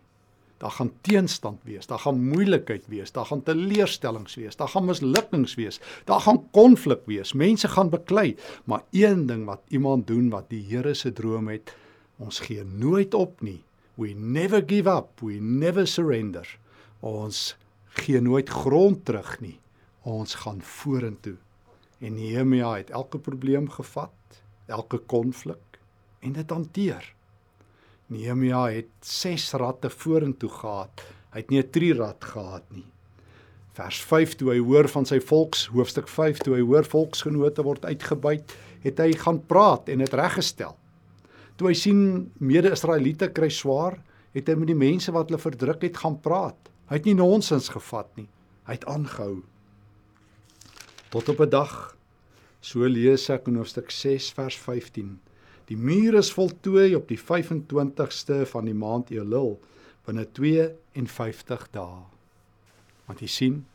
Daar 0.61 0.75
gaan 0.77 0.93
teenstand 1.09 1.65
wees, 1.69 1.89
daar 1.89 2.03
gaan 2.05 2.21
moeilikheid 2.21 2.85
wees, 2.93 3.15
daar 3.17 3.27
gaan 3.31 3.43
teleurstellings 3.49 4.37
wees, 4.37 4.61
daar 4.61 4.71
gaan 4.75 4.87
mislukkings 4.89 5.57
wees, 5.57 5.81
daar 6.09 6.21
gaan 6.29 6.43
konflik 6.53 7.09
wees. 7.09 7.33
Mense 7.33 7.73
gaan 7.73 7.91
beklei, 7.93 8.37
maar 8.65 8.85
een 8.93 9.27
ding 9.27 9.49
wat 9.49 9.65
iemand 9.73 10.07
doen 10.13 10.29
wat 10.33 10.53
die 10.53 10.63
Here 10.69 10.95
se 10.95 11.13
droom 11.13 11.49
het, 11.53 11.73
ons 12.21 12.45
gee 12.45 12.65
nooit 12.69 13.17
op 13.17 13.41
nie. 13.41 13.63
We 13.97 14.13
never 14.13 14.61
give 14.61 14.93
up, 14.93 15.25
we 15.25 15.41
never 15.41 15.89
surrender. 15.89 16.45
Ons 17.07 17.55
gee 18.03 18.21
nooit 18.21 18.49
grond 18.51 19.05
terug 19.07 19.37
nie. 19.41 19.59
Ons 20.03 20.35
gaan 20.43 20.59
vorentoe. 20.63 21.37
En 22.03 22.17
Nehemia 22.19 22.73
het 22.77 22.91
elke 22.91 23.19
probleem 23.23 23.69
gevat, 23.71 24.41
elke 24.67 24.99
konflik 24.99 25.79
en 26.21 26.35
dit 26.35 26.51
hanteer. 26.51 27.05
Nehemia 28.11 28.65
het 28.75 28.91
6 29.07 29.53
ratte 29.63 29.91
vorentoe 29.91 30.51
gehad. 30.51 31.05
Hy 31.31 31.45
het 31.45 31.51
nie 31.51 31.63
'n 31.63 31.71
trirad 31.71 32.25
gehad 32.25 32.67
nie. 32.71 32.87
Vers 33.73 34.01
5 34.03 34.35
toe 34.37 34.51
hy 34.51 34.59
hoor 34.59 34.89
van 34.89 35.05
sy 35.05 35.21
volks, 35.21 35.67
hoofstuk 35.67 36.09
5 36.09 36.39
toe 36.39 36.55
hy 36.55 36.63
hoor 36.63 36.85
volksgenote 36.85 37.63
word 37.63 37.85
uitgebuit, 37.85 38.57
het 38.83 38.99
hy 38.99 39.13
gaan 39.13 39.47
praat 39.47 39.89
en 39.89 39.99
dit 39.99 40.15
reggestel. 40.15 40.77
Toe 41.57 41.69
hy 41.69 41.75
sien 41.75 42.33
mede-Israeliete 42.39 43.29
kry 43.33 43.49
swaar, 43.49 44.03
het 44.33 44.49
hy 44.49 44.55
met 44.55 44.67
die 44.67 44.75
mense 44.75 45.13
wat 45.13 45.29
hulle 45.29 45.41
verdruk 45.41 45.83
het 45.83 45.97
gaan 45.97 46.21
praat. 46.21 46.57
Hy 46.87 47.01
het 47.01 47.07
nie 47.09 47.17
nonsens 47.19 47.69
gevat 47.75 48.11
nie. 48.17 48.29
Hy 48.67 48.77
het 48.79 48.87
aangehou. 48.87 49.43
Tot 51.11 51.29
op 51.29 51.41
'n 51.41 51.51
dag 51.51 51.97
so 52.61 52.87
lees 52.87 53.29
ek 53.31 53.47
in 53.49 53.57
hoofstuk 53.57 53.91
6 53.91 54.31
vers 54.33 54.57
15. 54.57 55.21
Die 55.67 55.77
muur 55.77 56.15
is 56.15 56.33
voltooi 56.33 56.95
op 56.95 57.09
die 57.09 57.19
25ste 57.19 58.47
van 58.47 58.65
die 58.65 58.75
maand 58.75 59.11
Elul 59.11 59.59
binne 60.07 60.27
52 60.33 61.71
dae. 61.71 62.05
Want 63.07 63.21
jy 63.21 63.27
sien 63.27 63.67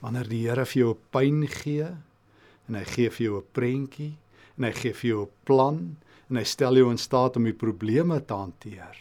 wanneer 0.00 0.28
die 0.28 0.42
Here 0.48 0.66
vir 0.66 0.80
jou 0.80 0.90
'n 0.94 1.00
pyn 1.10 1.48
gee 1.48 1.86
en 2.68 2.74
hy 2.74 2.84
gee 2.84 3.10
vir 3.10 3.26
jou 3.26 3.38
'n 3.38 3.52
prentjie 3.52 4.16
en 4.58 4.64
hy 4.64 4.72
gee 4.72 4.92
vir 4.92 5.10
jou 5.10 5.22
'n 5.22 5.30
plan 5.44 5.96
en 6.30 6.36
hy 6.36 6.44
stel 6.44 6.76
jou 6.76 6.90
in 6.90 6.98
staat 6.98 7.36
om 7.36 7.44
die 7.44 7.52
probleme 7.52 8.20
te 8.20 8.34
hanteer, 8.34 8.96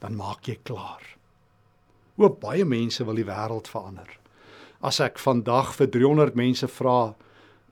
dan 0.00 0.16
maak 0.16 0.48
jy 0.48 0.58
klaar. 0.62 1.16
Oop 2.16 2.40
baie 2.40 2.64
mense 2.64 3.04
wil 3.04 3.18
die 3.20 3.28
wêreld 3.28 3.68
verander. 3.68 4.08
As 4.80 5.00
ek 5.04 5.18
vandag 5.20 5.74
vir 5.76 5.90
300 5.92 6.36
mense 6.36 6.68
vra, 6.68 7.14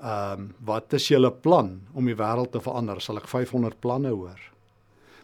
ehm, 0.01 0.41
um, 0.41 0.55
wat 0.61 0.93
is 0.93 1.09
julle 1.09 1.31
plan 1.31 1.81
om 1.95 2.05
die 2.07 2.17
wêreld 2.17 2.53
te 2.53 2.61
verander? 2.61 3.01
Sal 3.01 3.19
ek 3.19 3.29
500 3.29 3.81
planne 3.81 4.11
hoor. 4.11 4.41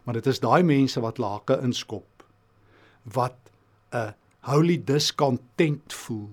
Maar 0.05 0.15
dit 0.15 0.27
is 0.27 0.41
daai 0.41 0.63
mense 0.63 1.01
wat 1.01 1.19
lake 1.19 1.61
inskop 1.63 2.07
wat 3.05 3.37
'n 3.93 4.15
holy 4.41 4.77
discontent 4.77 5.93
voel 5.93 6.31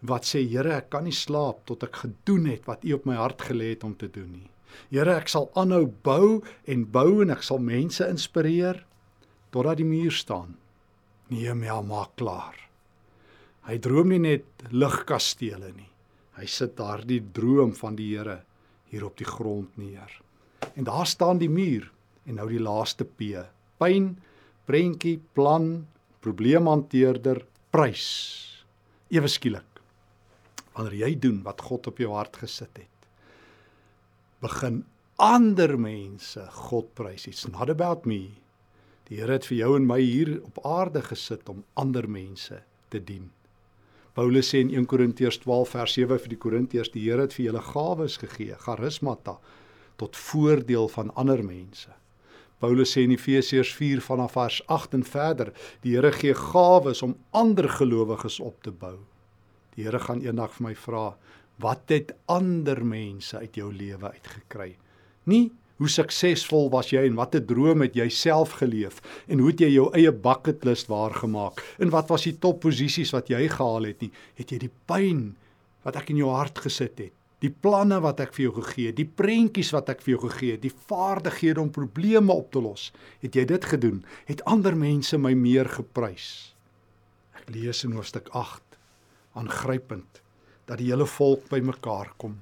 wat 0.00 0.24
sê 0.24 0.46
Here 0.48 0.76
ek 0.76 0.90
kan 0.90 1.04
nie 1.04 1.12
slaap 1.14 1.66
tot 1.66 1.82
ek 1.82 1.96
gedoen 2.04 2.46
het 2.46 2.66
wat 2.66 2.84
U 2.84 2.94
op 2.94 3.06
my 3.06 3.16
hart 3.18 3.42
gelê 3.42 3.74
het 3.74 3.84
om 3.84 3.96
te 3.96 4.08
doen 4.08 4.30
nie. 4.32 4.50
Here 4.90 5.16
ek 5.16 5.28
sal 5.28 5.50
aanhou 5.58 5.86
bou 5.86 6.42
en 6.66 6.84
bou 6.84 7.22
en 7.22 7.30
ek 7.30 7.42
sal 7.42 7.58
mense 7.58 8.04
inspireer 8.06 8.84
totdat 9.50 9.80
die 9.80 9.88
muur 9.88 10.12
staan. 10.12 10.56
Nehemia 11.28 11.80
maak 11.84 12.16
klaar. 12.16 12.56
Hy 13.68 13.76
droom 13.84 14.08
nie 14.14 14.22
net 14.22 14.64
ligkastele 14.72 15.72
nie. 15.76 15.90
Hy 16.38 16.46
sit 16.48 16.76
daardie 16.78 17.20
droom 17.34 17.74
van 17.76 17.96
die 17.98 18.12
Here 18.14 18.40
hier 18.88 19.04
op 19.04 19.18
die 19.20 19.28
grond 19.28 19.76
neer. 19.76 20.10
En 20.74 20.86
daar 20.86 21.06
staan 21.06 21.40
die 21.42 21.50
muur 21.52 21.90
en 22.28 22.38
nou 22.40 22.48
die 22.48 22.62
laaste 22.62 23.04
P. 23.04 23.42
Pyn, 23.78 24.14
prentjie, 24.68 25.18
plan, 25.36 25.86
probleemhanteerder, 26.24 27.42
prys. 27.72 28.06
Ewe 29.12 29.28
skielik. 29.28 29.82
Wanneer 30.76 30.96
jy 31.02 31.12
doen 31.20 31.42
wat 31.44 31.60
God 31.64 31.90
op 31.90 32.00
jou 32.00 32.12
hart 32.14 32.38
gesit 32.40 32.76
het, 32.78 33.08
begin 34.40 34.84
ander 35.18 35.74
mense 35.80 36.44
God 36.68 36.92
prys. 36.94 37.26
It's 37.26 37.48
not 37.50 37.70
about 37.72 38.06
me. 38.06 38.38
Die 39.08 39.20
Here 39.20 39.38
het 39.38 39.46
vir 39.48 39.56
jou 39.62 39.74
en 39.78 39.86
my 39.88 40.00
hier 40.02 40.34
op 40.44 40.60
aarde 40.68 41.02
gesit 41.02 41.48
om 41.48 41.64
ander 41.80 42.08
mense 42.08 42.60
te 42.92 43.00
dien. 43.00 43.30
Paulus 44.18 44.50
sê 44.50 44.60
in 44.64 44.72
1 44.74 44.88
Korintiërs 44.90 45.40
12 45.44 45.70
vers 45.76 45.94
7 45.96 46.18
vir 46.24 46.32
die 46.32 46.40
Korintiërs, 46.42 46.90
die 46.92 47.04
Here 47.06 47.24
het 47.24 47.36
vir 47.36 47.46
julle 47.46 47.62
gawes 47.62 48.18
gegee, 48.20 48.56
charismata 48.64 49.38
tot 49.98 50.16
voordeel 50.16 50.90
van 50.92 51.12
ander 51.18 51.40
mense. 51.44 51.90
Paulus 52.58 52.92
sê 52.94 53.04
in 53.06 53.14
Efesiërs 53.14 53.70
4 53.78 54.02
vanaf 54.02 54.34
vers 54.34 54.58
8 54.66 54.98
en 54.98 55.06
verder, 55.06 55.52
die 55.84 55.94
Here 55.94 56.10
gee 56.12 56.34
gawes 56.34 57.02
om 57.06 57.16
ander 57.30 57.68
gelowiges 57.78 58.40
op 58.42 58.58
te 58.66 58.74
bou. 58.74 58.96
Die 59.76 59.86
Here 59.86 60.02
gaan 60.02 60.24
eendag 60.26 60.56
vir 60.58 60.66
my 60.66 60.74
vra, 60.74 61.06
wat 61.62 61.94
het 61.94 62.12
ander 62.26 62.84
mense 62.84 63.38
uit 63.38 63.56
jou 63.56 63.70
lewe 63.72 64.10
uitgekry? 64.10 64.72
Nie 65.30 65.48
hoe 65.78 65.90
suksesvol 65.90 66.68
was 66.72 66.90
jy 66.92 67.04
en 67.06 67.18
watter 67.18 67.44
droom 67.46 67.84
het 67.86 67.96
jy 67.96 68.08
self 68.12 68.56
geleef? 68.60 68.98
En 69.30 69.42
hoe 69.42 69.52
het 69.52 69.62
jy 69.62 69.70
jou 69.76 69.88
eie 69.96 70.12
bucket 70.12 70.66
list 70.66 70.90
waargemaak? 70.90 71.62
En 71.78 71.92
wat 71.94 72.10
was 72.10 72.26
die 72.26 72.36
topposisies 72.42 73.14
wat 73.14 73.30
jy 73.30 73.44
gehaal 73.52 73.90
het 73.90 74.02
nie, 74.02 74.10
het 74.40 74.52
jy 74.52 74.64
die 74.66 74.74
pyn 74.90 75.30
wat 75.86 76.00
ek 76.00 76.10
in 76.12 76.20
jou 76.24 76.32
hart 76.34 76.58
gesit 76.66 76.98
het? 76.98 77.14
Die 77.38 77.52
planne 77.54 78.00
wat 78.02 78.18
ek 78.18 78.32
vir 78.34 78.48
jou 78.48 78.54
gegee 78.56 78.90
het, 78.90 78.98
die 78.98 79.06
prentjies 79.06 79.70
wat 79.70 79.92
ek 79.92 80.02
vir 80.02 80.16
jou 80.16 80.22
gegee 80.26 80.56
het, 80.56 80.64
die 80.64 80.74
vaardighede 80.90 81.62
om 81.62 81.70
probleme 81.70 82.34
op 82.34 82.50
te 82.50 82.62
los, 82.62 82.88
het 83.22 83.38
jy 83.38 83.44
dit 83.46 83.68
gedoen? 83.72 84.00
Het 84.26 84.42
ander 84.50 84.74
mense 84.74 85.18
my 85.22 85.36
meer 85.38 85.70
geprys? 85.70 86.56
Ek 87.38 87.46
lees 87.54 87.84
in 87.86 87.94
hoofstuk 87.94 88.32
8 88.34 88.64
aangrypend 89.38 90.18
dat 90.66 90.80
die 90.82 90.90
hele 90.90 91.06
volk 91.06 91.46
bymekaar 91.52 92.10
kom. 92.18 92.40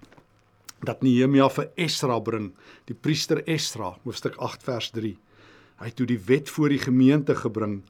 Dat 0.86 1.02
Nehemia 1.02 1.48
vir 1.50 1.70
Esra 1.74 2.20
bring, 2.22 2.52
die 2.86 2.94
priester 2.94 3.42
Esra, 3.50 3.96
hoofstuk 4.04 4.38
8 4.38 4.62
vers 4.62 4.92
3. 4.94 5.16
Hy 5.82 5.90
het 5.90 5.96
toe 5.98 6.06
die 6.06 6.20
wet 6.28 6.48
voor 6.52 6.72
die 6.72 6.80
gemeente 6.80 7.34
gebring, 7.36 7.80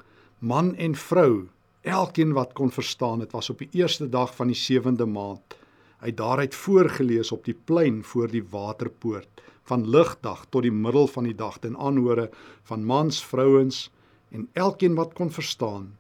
man 0.40 0.74
en 0.74 0.96
vrou, 0.96 1.46
elkeen 1.84 2.32
wat 2.34 2.56
kon 2.56 2.72
verstaan, 2.72 3.20
dit 3.22 3.36
was 3.36 3.52
op 3.52 3.60
die 3.62 3.70
eerste 3.78 4.08
dag 4.08 4.32
van 4.34 4.50
die 4.50 4.58
7de 4.58 5.06
maand 5.06 5.56
Hy 5.96 6.12
het 6.12 6.18
daaruit 6.20 6.54
voorgeles 6.54 7.32
op 7.32 7.46
die 7.48 7.56
plein 7.56 8.02
voor 8.04 8.28
die 8.28 8.44
waterpoort 8.44 9.42
van 9.66 9.88
ligdag 9.90 10.44
tot 10.52 10.66
die 10.66 10.72
middel 10.72 11.08
van 11.08 11.24
die 11.24 11.34
dag 11.34 11.56
ten 11.58 11.76
aanhore 11.76 12.28
van 12.68 12.84
mans, 12.84 13.22
vrouens 13.24 13.86
en 14.30 14.48
elkeen 14.52 14.94
wat 14.94 15.14
kon 15.16 15.32
verstaan. 15.32 15.94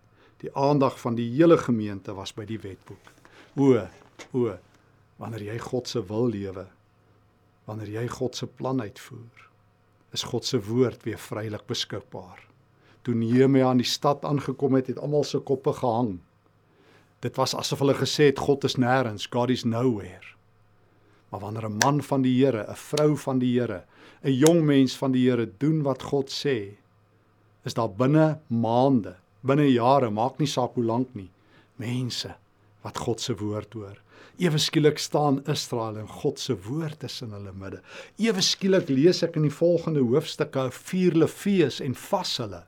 Die 0.44 0.52
aandag 0.52 1.00
van 1.00 1.16
die 1.16 1.26
hele 1.32 1.56
gemeente 1.58 2.14
was 2.14 2.34
by 2.36 2.44
die 2.44 2.60
wetboek. 2.60 3.12
O, 3.56 3.80
o, 4.36 4.52
wanneer 5.16 5.46
jy 5.48 5.58
God 5.64 5.88
se 5.88 6.04
wil 6.04 6.28
lewe, 6.28 6.66
wanneer 7.66 7.90
jy 7.98 8.06
God 8.08 8.36
se 8.38 8.46
plan 8.46 8.80
uitvoer, 8.80 9.48
is 10.14 10.24
God 10.30 10.46
se 10.46 10.60
woord 10.62 11.02
weer 11.06 11.18
vrylik 11.18 11.66
beskikbaar. 11.66 12.40
Toe 13.02 13.14
Nehemia 13.14 13.68
aan 13.68 13.82
die 13.82 13.86
stad 13.86 14.24
aangekom 14.24 14.78
het, 14.78 14.88
het 14.90 15.02
almal 15.02 15.26
se 15.26 15.38
koppe 15.38 15.74
gehang. 15.76 16.16
Dit 17.22 17.36
was 17.38 17.54
asof 17.58 17.82
hulle 17.82 17.96
gesê 17.98 18.30
het 18.30 18.42
God 18.42 18.64
is 18.64 18.78
nêrens, 18.78 19.28
God 19.30 19.50
is 19.50 19.64
nowhere. 19.64 20.34
Maar 21.30 21.40
wanneer 21.40 21.68
'n 21.68 21.78
man 21.84 22.02
van 22.02 22.22
die 22.22 22.44
Here, 22.44 22.66
'n 22.68 22.74
vrou 22.74 23.16
van 23.16 23.38
die 23.38 23.60
Here, 23.60 23.84
'n 24.22 24.32
jong 24.32 24.62
mens 24.62 24.96
van 24.96 25.12
die 25.12 25.30
Here 25.30 25.50
doen 25.58 25.82
wat 25.82 26.02
God 26.02 26.30
sê, 26.30 26.76
is 27.64 27.74
daar 27.74 27.90
binne 27.90 28.40
maande, 28.46 29.16
binne 29.40 29.72
jare, 29.72 30.10
maak 30.10 30.38
nie 30.38 30.46
saak 30.46 30.74
hoe 30.74 30.84
lank 30.84 31.14
nie, 31.14 31.30
mense 31.76 32.34
wat 32.82 32.98
God 32.98 33.20
se 33.20 33.34
woord 33.34 33.72
hoor. 33.72 33.98
Ewe 34.38 34.58
skielik 34.60 34.98
staan 35.00 35.40
Israel 35.48 35.96
en 36.02 36.08
God 36.08 36.40
se 36.40 36.56
woord 36.66 37.06
is 37.08 37.22
in 37.24 37.32
hulle 37.32 37.52
midde. 37.56 37.80
Ewe 38.20 38.42
skielik 38.44 38.90
lees 38.92 39.22
ek 39.24 39.38
in 39.40 39.48
die 39.48 39.54
volgende 39.54 40.04
hoofstukke 40.04 40.68
vier 40.76 41.16
hulle 41.16 41.30
fees 41.30 41.80
en 41.80 41.96
vas 42.08 42.36
hulle. 42.42 42.62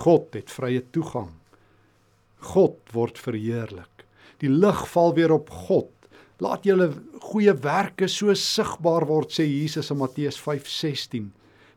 God 0.00 0.34
het 0.38 0.52
vrye 0.54 0.80
toegang 0.94 1.34
God 2.40 2.92
word 2.94 3.18
verheerlik. 3.20 4.04
Die 4.40 4.50
lig 4.50 4.84
val 4.94 5.14
weer 5.16 5.32
op 5.34 5.50
God. 5.66 5.90
Laat 6.40 6.64
julle 6.64 6.88
goeie 7.30 7.52
werke 7.62 8.08
so 8.08 8.32
sigbaar 8.34 9.04
word 9.08 9.34
sê 9.34 9.44
Jesus 9.44 9.92
in 9.92 10.00
Matteus 10.00 10.40
5:16 10.40 11.30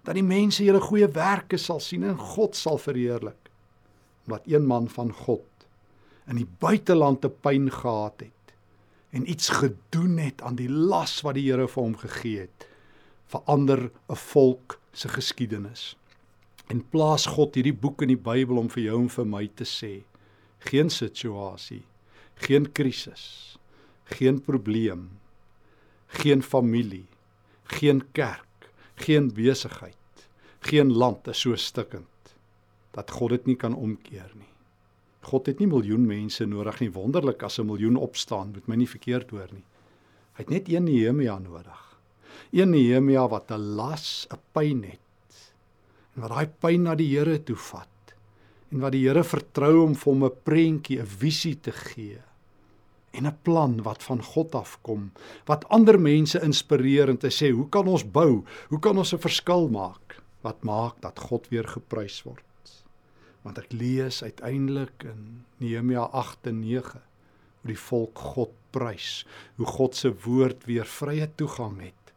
dat 0.04 0.16
die 0.16 0.24
mense 0.24 0.64
julle 0.64 0.82
goeie 0.84 1.08
werke 1.16 1.58
sal 1.58 1.80
sien 1.80 2.04
en 2.04 2.18
God 2.18 2.56
sal 2.56 2.78
verheerlik. 2.78 3.50
Omdat 4.26 4.48
een 4.48 4.66
man 4.68 4.88
van 4.88 5.12
God 5.12 5.48
in 6.32 6.40
die 6.40 6.48
buiteland 6.48 7.22
te 7.22 7.30
pyn 7.30 7.68
gehad 7.72 8.24
het 8.24 8.33
en 9.14 9.30
iets 9.30 9.50
gedoen 9.50 10.18
het 10.18 10.42
aan 10.42 10.56
die 10.58 10.70
las 10.70 11.22
wat 11.22 11.38
die 11.38 11.46
Here 11.46 11.68
vir 11.70 11.84
hom 11.84 11.98
gegee 12.02 12.46
het, 12.48 12.68
verander 13.30 13.92
'n 14.10 14.16
volk 14.16 14.80
se 14.92 15.08
geskiedenis. 15.08 15.96
En 16.68 16.82
plaas 16.90 17.26
God 17.26 17.56
hierdie 17.56 17.74
boek 17.74 18.02
in 18.02 18.08
die 18.08 18.24
Bybel 18.30 18.58
om 18.58 18.70
vir 18.70 18.84
jou 18.84 19.02
en 19.02 19.10
vir 19.10 19.26
my 19.26 19.48
te 19.56 19.66
sê 19.66 20.04
geen 20.60 20.90
situasie, 20.90 21.84
geen 22.36 22.72
krisis, 22.72 23.58
geen 24.04 24.42
probleem, 24.42 25.10
geen 26.08 26.44
familie, 26.44 27.06
geen 27.64 28.02
kerk, 28.12 28.70
geen 28.96 29.34
besigheid, 29.34 30.28
geen 30.60 30.94
land 30.94 31.28
is 31.28 31.40
so 31.40 31.56
stikkend 31.56 32.36
dat 32.92 33.12
God 33.12 33.30
dit 33.30 33.46
nie 33.46 33.56
kan 33.56 33.76
omkeer 33.76 34.32
nie. 34.36 34.53
God 35.24 35.48
het 35.48 35.60
nie 35.60 35.68
miljoen 35.68 36.06
mense 36.08 36.46
nodig 36.46 36.80
nie. 36.82 36.92
Wonderlik 36.92 37.44
as 37.44 37.60
'n 37.60 37.66
miljoen 37.66 37.96
opstaan, 37.96 38.52
moet 38.54 38.68
my 38.68 38.76
nie 38.76 38.88
verkeerd 38.88 39.30
hoor 39.32 39.50
nie. 39.52 39.64
Hy 40.34 40.44
het 40.44 40.50
net 40.50 40.70
een 40.70 40.84
Nehemia 40.84 41.40
nodig. 41.40 41.82
Een 42.52 42.70
Nehemia 42.70 43.28
wat 43.28 43.52
'n 43.52 43.76
las, 43.76 44.28
'n 44.32 44.40
pyn 44.54 44.84
het 44.84 45.54
en 46.16 46.22
wat 46.22 46.30
daai 46.30 46.48
pyn 46.48 46.84
na 46.84 46.96
die 46.96 47.18
Here 47.18 47.44
toe 47.44 47.56
vat 47.56 48.14
en 48.72 48.80
wat 48.80 48.92
die 48.92 49.08
Here 49.08 49.24
vertrou 49.24 49.84
om 49.84 49.96
vir 49.96 50.14
hom 50.14 50.24
'n 50.26 50.32
prentjie, 50.44 51.00
'n 51.00 51.06
visie 51.06 51.56
te 51.56 51.72
gee 51.72 52.22
en 53.14 53.28
'n 53.28 53.38
plan 53.44 53.82
wat 53.84 54.04
van 54.04 54.22
God 54.22 54.56
afkom, 54.56 55.12
wat 55.46 55.66
ander 55.70 56.00
mense 56.00 56.42
inspireer 56.42 57.10
en 57.10 57.18
te 57.18 57.30
sê, 57.30 57.52
"Hoe 57.52 57.70
kan 57.70 57.88
ons 57.88 58.12
bou? 58.12 58.44
Hoe 58.70 58.80
kan 58.80 58.98
ons 58.98 59.14
'n 59.14 59.20
verskil 59.20 59.70
maak?" 59.70 60.24
Wat 60.44 60.64
maak 60.64 61.00
dat 61.02 61.20
God 61.20 61.48
weer 61.48 61.68
geprys 61.68 62.20
word? 62.28 62.44
Want 63.44 63.60
ek 63.60 63.74
lees 63.76 64.22
uiteindelik 64.24 65.04
in 65.08 65.44
Nehemia 65.60 66.08
8 66.12 66.48
en 66.52 66.62
9 66.64 67.02
hoe 67.64 67.72
die 67.72 67.80
volk 67.80 68.20
God 68.36 68.52
prys, 68.76 69.24
hoe 69.60 69.68
God 69.68 69.96
se 69.96 70.12
woord 70.26 70.66
weer 70.68 70.88
vrye 70.90 71.30
toegang 71.40 71.78
het, 71.84 72.14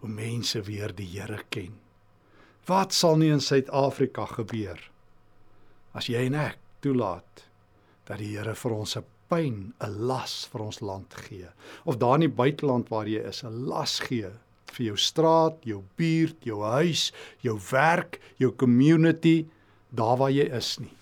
hoe 0.00 0.10
mense 0.12 0.60
weer 0.66 0.92
die 0.96 1.08
Here 1.08 1.40
ken. 1.48 1.76
Wat 2.68 2.92
sal 2.96 3.16
nie 3.20 3.30
in 3.32 3.40
Suid-Afrika 3.44 4.26
gebeur 4.36 4.80
as 5.96 6.06
jy 6.06 6.26
en 6.28 6.36
ek 6.38 6.58
toelaat 6.84 7.46
dat 8.08 8.20
die 8.20 8.34
Here 8.36 8.54
vir 8.54 8.76
ons 8.76 8.96
'n 8.96 9.04
pyn, 9.30 9.72
'n 9.80 10.06
las 10.10 10.46
vir 10.52 10.62
ons 10.66 10.80
land 10.80 11.14
gee. 11.26 11.48
Of 11.84 11.98
daar 11.98 12.14
in 12.18 12.28
die 12.28 12.36
buiteland 12.42 12.90
waar 12.90 13.06
jy 13.06 13.22
is, 13.28 13.44
'n 13.44 13.66
las 13.66 14.00
gee 14.00 14.30
vir 14.70 14.86
jou 14.86 14.96
straat, 14.96 15.56
jou 15.64 15.82
buurt, 15.96 16.44
jou 16.44 16.62
huis, 16.62 17.12
jou 17.42 17.58
werk, 17.70 18.20
jou 18.38 18.52
community, 18.52 19.46
daar 19.90 20.16
waar 20.16 20.30
jy 20.30 20.46
is 20.56 20.78
nie. 20.80 20.92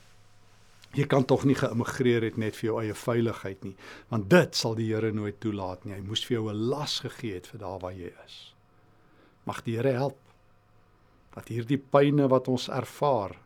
Jy 0.96 1.04
kan 1.04 1.24
tog 1.28 1.44
nie 1.44 1.56
geïmmigreer 1.58 2.24
het 2.24 2.38
net 2.40 2.56
vir 2.56 2.70
jou 2.70 2.78
eie 2.80 2.94
veiligheid 2.96 3.64
nie, 3.64 3.74
want 4.08 4.30
dit 4.32 4.54
sal 4.56 4.74
die 4.74 4.88
Here 4.88 5.12
nooit 5.12 5.36
toelaat 5.40 5.84
nie. 5.84 5.94
Hy 5.94 6.00
moes 6.00 6.24
vir 6.24 6.38
jou 6.38 6.48
'n 6.50 6.68
las 6.70 7.00
gegee 7.00 7.34
het 7.34 7.46
vir 7.46 7.60
daar 7.60 7.78
waar 7.78 7.92
jy 7.92 8.12
is. 8.24 8.54
Mag 9.44 9.62
die 9.64 9.76
Here 9.76 9.92
help 9.92 10.16
Dat 11.34 11.48
hierdie 11.48 11.78
pyne 11.78 12.26
wat 12.28 12.48
ons 12.48 12.68
ervaar 12.68 13.36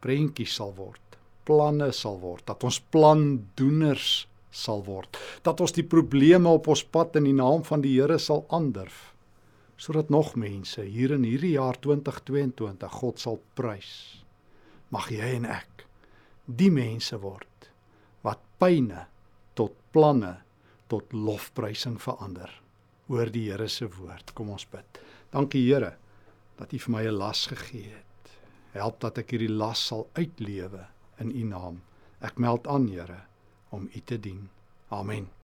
prentjies 0.00 0.54
sal 0.54 0.72
word, 0.76 1.18
planne 1.44 1.90
sal 1.92 2.16
word, 2.22 2.46
dat 2.46 2.64
ons 2.64 2.78
plandoeners 2.94 4.26
sal 4.50 4.84
word, 4.86 5.18
dat 5.42 5.60
ons 5.60 5.74
die 5.76 5.84
probleme 5.84 6.48
op 6.48 6.70
ons 6.72 6.84
pad 6.84 7.16
in 7.16 7.24
die 7.24 7.36
naam 7.36 7.64
van 7.68 7.84
die 7.84 7.92
Here 7.98 8.18
sal 8.18 8.46
aandurf 8.48 9.12
sodat 9.76 10.08
nog 10.08 10.30
mense 10.40 10.80
hier 10.88 11.12
in 11.12 11.26
hierdie 11.28 11.52
jaar 11.58 11.76
2022 11.84 12.94
God 12.96 13.18
sal 13.20 13.36
prys. 13.60 13.90
Mag 14.94 15.10
jy 15.10 15.34
en 15.36 15.48
ek 15.50 15.86
die 16.46 16.70
mense 16.70 17.16
word 17.18 17.70
wat 18.22 18.42
pyne 18.60 19.06
tot 19.58 19.74
planne 19.94 20.36
tot 20.90 21.14
lofprysing 21.14 21.98
verander 22.02 22.52
oor 23.10 23.30
die 23.30 23.48
Here 23.50 23.68
se 23.70 23.86
woord. 23.90 24.32
Kom 24.34 24.50
ons 24.54 24.66
bid. 24.70 25.00
Dankie 25.34 25.64
Here 25.66 25.96
dat 26.58 26.72
U 26.72 26.78
vir 26.78 26.92
my 26.92 27.02
'n 27.06 27.18
las 27.18 27.46
gegee 27.46 27.90
het. 27.90 28.30
Help 28.72 29.00
dat 29.00 29.18
ek 29.18 29.30
hierdie 29.30 29.52
las 29.52 29.86
sal 29.86 30.08
uitlewe 30.14 30.86
in 31.18 31.30
U 31.30 31.44
naam. 31.44 31.82
Ek 32.20 32.38
meld 32.38 32.66
aan 32.66 32.88
Here 32.88 33.26
om 33.70 33.88
U 33.94 34.00
te 34.00 34.18
dien. 34.18 34.48
Amen. 34.90 35.28